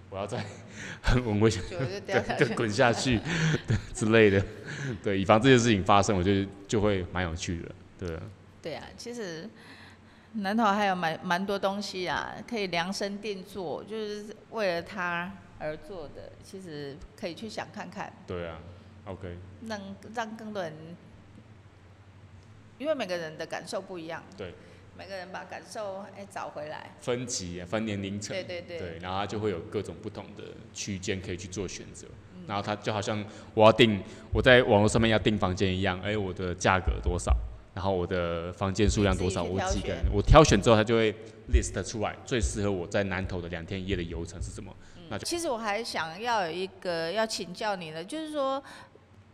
[0.09, 0.43] 我要再
[1.01, 2.45] 很稳危险就就掉下去。
[2.45, 3.19] 就滚下去
[3.93, 4.43] 之类的，
[5.03, 8.21] 对，以防这件事情发生，我觉得就会蛮有趣的，对啊，
[8.61, 9.47] 对啊，其实
[10.33, 18.57] 南投还有蛮蛮多东西啊，可以量身定做，就是为了他而做的，其实可以去想看看，对啊
[19.05, 19.37] ，OK，
[19.67, 19.79] 让
[20.15, 20.73] 让更多人，
[22.77, 24.53] 因为每个人的感受不一样，对，
[24.99, 30.43] 每个人把感受哎找回来，分级啊，分年龄层，对对对，对，然后他就会有各种不同的
[30.73, 32.05] 区间可以去做选择。
[32.35, 32.43] 嗯。
[32.45, 33.23] 然后他就好像
[33.53, 37.33] 我要订，我在网络上面要订房间一样，哎，我的价格多少，
[37.73, 41.15] 然后我的房间数量多少，我几个人，我挑选之后，他就会
[41.53, 44.75] list 出来最适合我在南投的两天一夜的游程是什么。
[45.09, 48.61] 那就其实我还想要有一个要请教你的，就是说，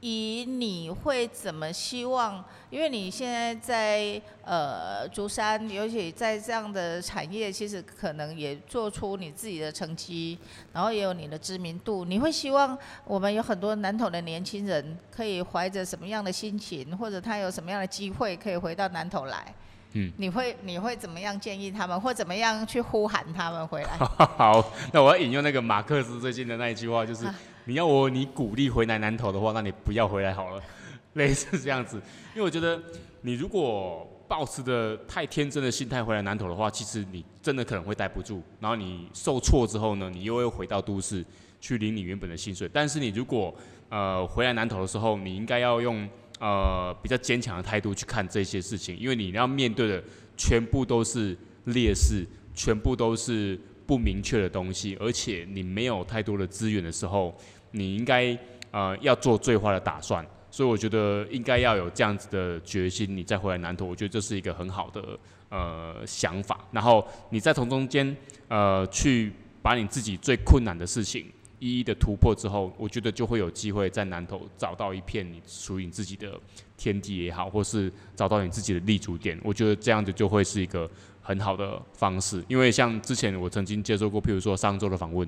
[0.08, 2.46] 以你会怎么希望？
[2.70, 10.38] 因为你现在在呃竹山，尤其在这样的产业，其实可能也做出你自己的成绩，
[10.74, 12.06] 然后也有你的知名度。
[12.06, 19.52] 你会希望我们有很多南投的年轻人，可以怀着什么样的心情，或者他有什么样的机会可以回到南投来？
[19.94, 23.98] 嗯，你会你会怎么样建议他们，或怎么样去呼喊他们回来？
[24.38, 27.34] 好，那我要引用那个马克思最近的那一句话，就是啊
[27.66, 30.62] 你要我你鼓励回来南投的话，那你不要回来好了，
[31.14, 31.98] 类似这样子。
[32.36, 32.80] 因为我觉得
[33.22, 38.42] 你如果抱持着太天真的心态回来南投的话，其实你真的可能会待不住。
[38.60, 41.26] 然后你受挫之后呢，你又会回到都市
[41.60, 42.70] 去领你原本的薪水。
[42.72, 43.54] 但是你如果
[43.90, 46.08] 呃回来南投的时候，你应该要用
[46.40, 50.04] 呃比较坚强的态度去看这些事情，因为你要面对的
[50.38, 51.36] 全部都是
[51.66, 57.36] 劣势，全部都是不明确的东西，而且你没有太多的资源的时候，
[57.76, 58.38] 你应该
[58.72, 60.26] 呃要做最坏的打算。
[60.50, 65.20] 所以我觉得应该要有这样子的决心，你再回来南投，我觉得这是一个很好的
[65.50, 66.62] 呃想法。
[66.72, 68.16] 然后你再从中间
[68.48, 71.26] 呃去把你自己最困难的事情
[71.60, 76.40] 一一的突破之后，我觉得就会有机会在南投找到一片你属于你自己的
[76.78, 79.38] 天地也好，或是找到你自己的立足点。
[79.44, 80.90] 我觉得这样子就会是一个
[81.22, 82.42] 很好的方式。
[82.48, 85.28] 因为像之前我曾经接受过，譬如说上周的访问，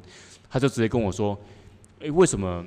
[0.50, 1.38] 他就直接跟我说
[2.00, 2.66] ：“诶，为什么？”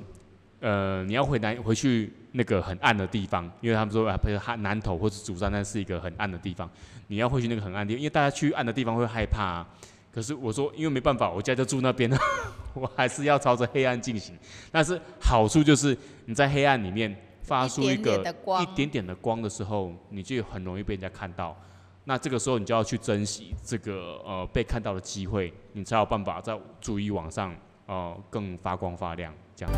[0.61, 6.69] 呃，你要回南回去那个很暗的地方，因为他们说啊，比如汉南头或者竹山，那是一个很暗的地方。
[7.07, 9.67] 你要回去那个很暗的地方，因为大家去暗的地方会害怕、啊。
[10.13, 12.11] 可是我说，因为没办法，我家就住那边，
[12.75, 14.37] 我还是要朝着黑暗进行。
[14.71, 18.23] 但是好处就是你在黑暗里面发出一个
[18.61, 21.57] 一点点的光的时候，你就很容易被人家看到。
[22.03, 27.55] 那这个时候你就要去珍惜这个呃被看到的机会，你才有办法在注意往上
[27.91, 29.73] 呃更发光发亮这样。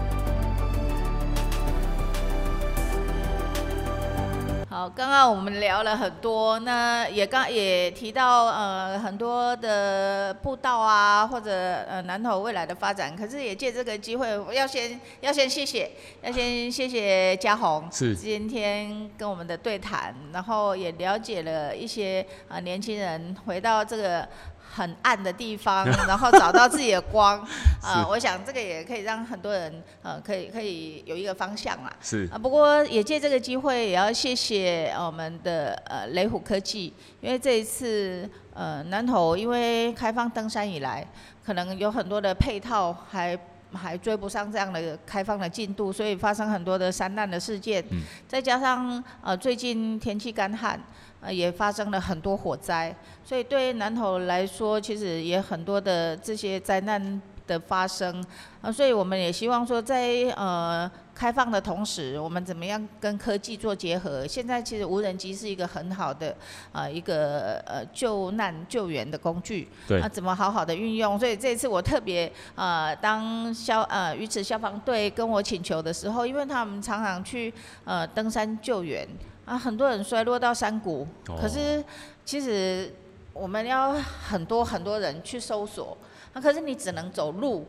[4.70, 11.52] 好，刚刚我们聊了很多，那也刚也提到呃很多的步道啊，或者
[11.88, 13.16] 呃南投未来的发展。
[13.16, 15.92] 可是也借这个机会，我要先要先谢谢，
[16.24, 24.28] 要先谢谢嘉宏是今天跟我们的对谈，然后也了解了一些啊、呃年轻人回到这个
[24.76, 27.40] 很暗的地方， 然后找到自己的光，
[27.84, 31.94] 呃，我想这个也可以让很多人呃，可以可以有一个方向啦。
[32.02, 41.08] 是啊，不过也借这个机会，也要谢谢我们的呃雷虎科技，因为这一次呃南投因为开放登山以来，
[41.46, 43.38] 可能有很多的配套还
[43.74, 47.84] 还追不上这样的开放的进度，所以发生很多的山难的事件。
[47.92, 48.02] 嗯。
[48.28, 50.82] 再加上呃最近天气干旱。
[51.24, 52.94] 呃，也发生了很多火灾，
[53.24, 58.22] 所以对于南投来说，其实也很多的这些灾难的发生，
[58.62, 64.28] 啊，所以我们也希望说，在呃开放的同时，我们怎么样跟科技做结合？
[64.28, 66.36] 现在其实无人机是一个很好的
[66.74, 71.18] 呃一个呃救难救援的工具，对，啊，怎么好好的运用？
[71.18, 77.54] 所以这次我特别呃当消呃鱼池消防队跟我请求的时候，因为他们常常去
[77.86, 79.08] 呃登山救援。
[79.46, 81.84] 啊，很多人摔落到山谷，可是
[82.24, 82.94] 其实
[83.34, 85.98] 我们要很多很多人去搜索，
[86.34, 87.66] 啊，可是你只能走路。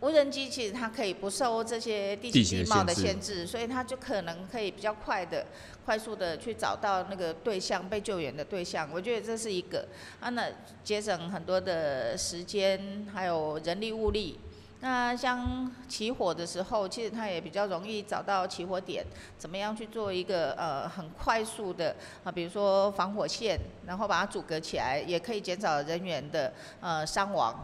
[0.00, 5.44] 无人机其实它可以不受这些地形地貌的限制，所以它就可能可以比较快的、
[5.84, 8.88] 快速的去找到那个对象被救援的对象。
[8.92, 9.88] 我觉得这是一个，
[10.20, 10.46] 啊，那
[10.84, 14.38] 节省很多的时间，还有人力物力。
[14.80, 19.04] 那像起火的时候，其实它也比较容易找到起火点，
[19.36, 27.54] 怎么样去做一个呃很快速的啊，比如说防火线，然后把它阻隔起来，也可以减少人员的呃伤亡。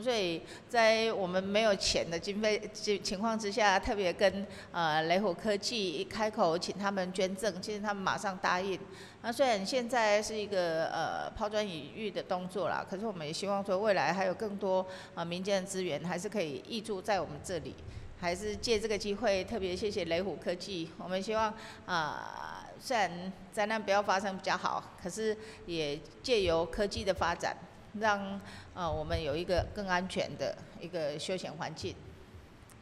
[0.00, 8.78] 所以在我们没有钱的经费情情况之下，特别跟呃雷虎科技一开口请他们捐赠，其实他们马上答应。
[9.20, 17.74] 那虽然现在是一个呃抛砖引玉的动作啦，可是我们也希望说未来还有更多呃民间的资源，还是可以挹注在我们这里。
[18.18, 20.88] 还是借这个机会，特别谢谢雷虎科技。
[20.96, 21.52] 我们希望
[21.86, 25.36] 啊，虽然灾难不要发生比较好，可是
[25.66, 27.56] 也借由科技的发展。
[28.00, 28.40] 让
[28.74, 31.94] 呃我们有一个更安全的一个休闲环境，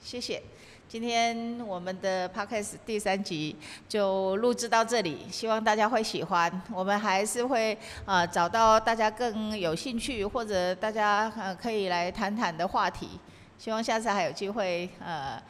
[0.01, 0.43] 谢谢。
[0.89, 3.55] 今天我们的 podcast 第三集
[3.89, 6.63] 就录制到这里，希望大家会喜欢。
[6.75, 13.21] 我们还是会呃找到大家更有兴趣或者大家呃可以来谈谈的话题，
[13.57, 15.41] 希望下次还有机会呃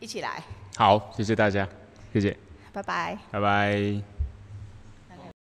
[0.00, 0.42] 一起来。
[0.76, 1.68] 好，谢谢大家，
[2.10, 2.34] 谢谢，
[2.72, 4.15] 拜拜，拜拜。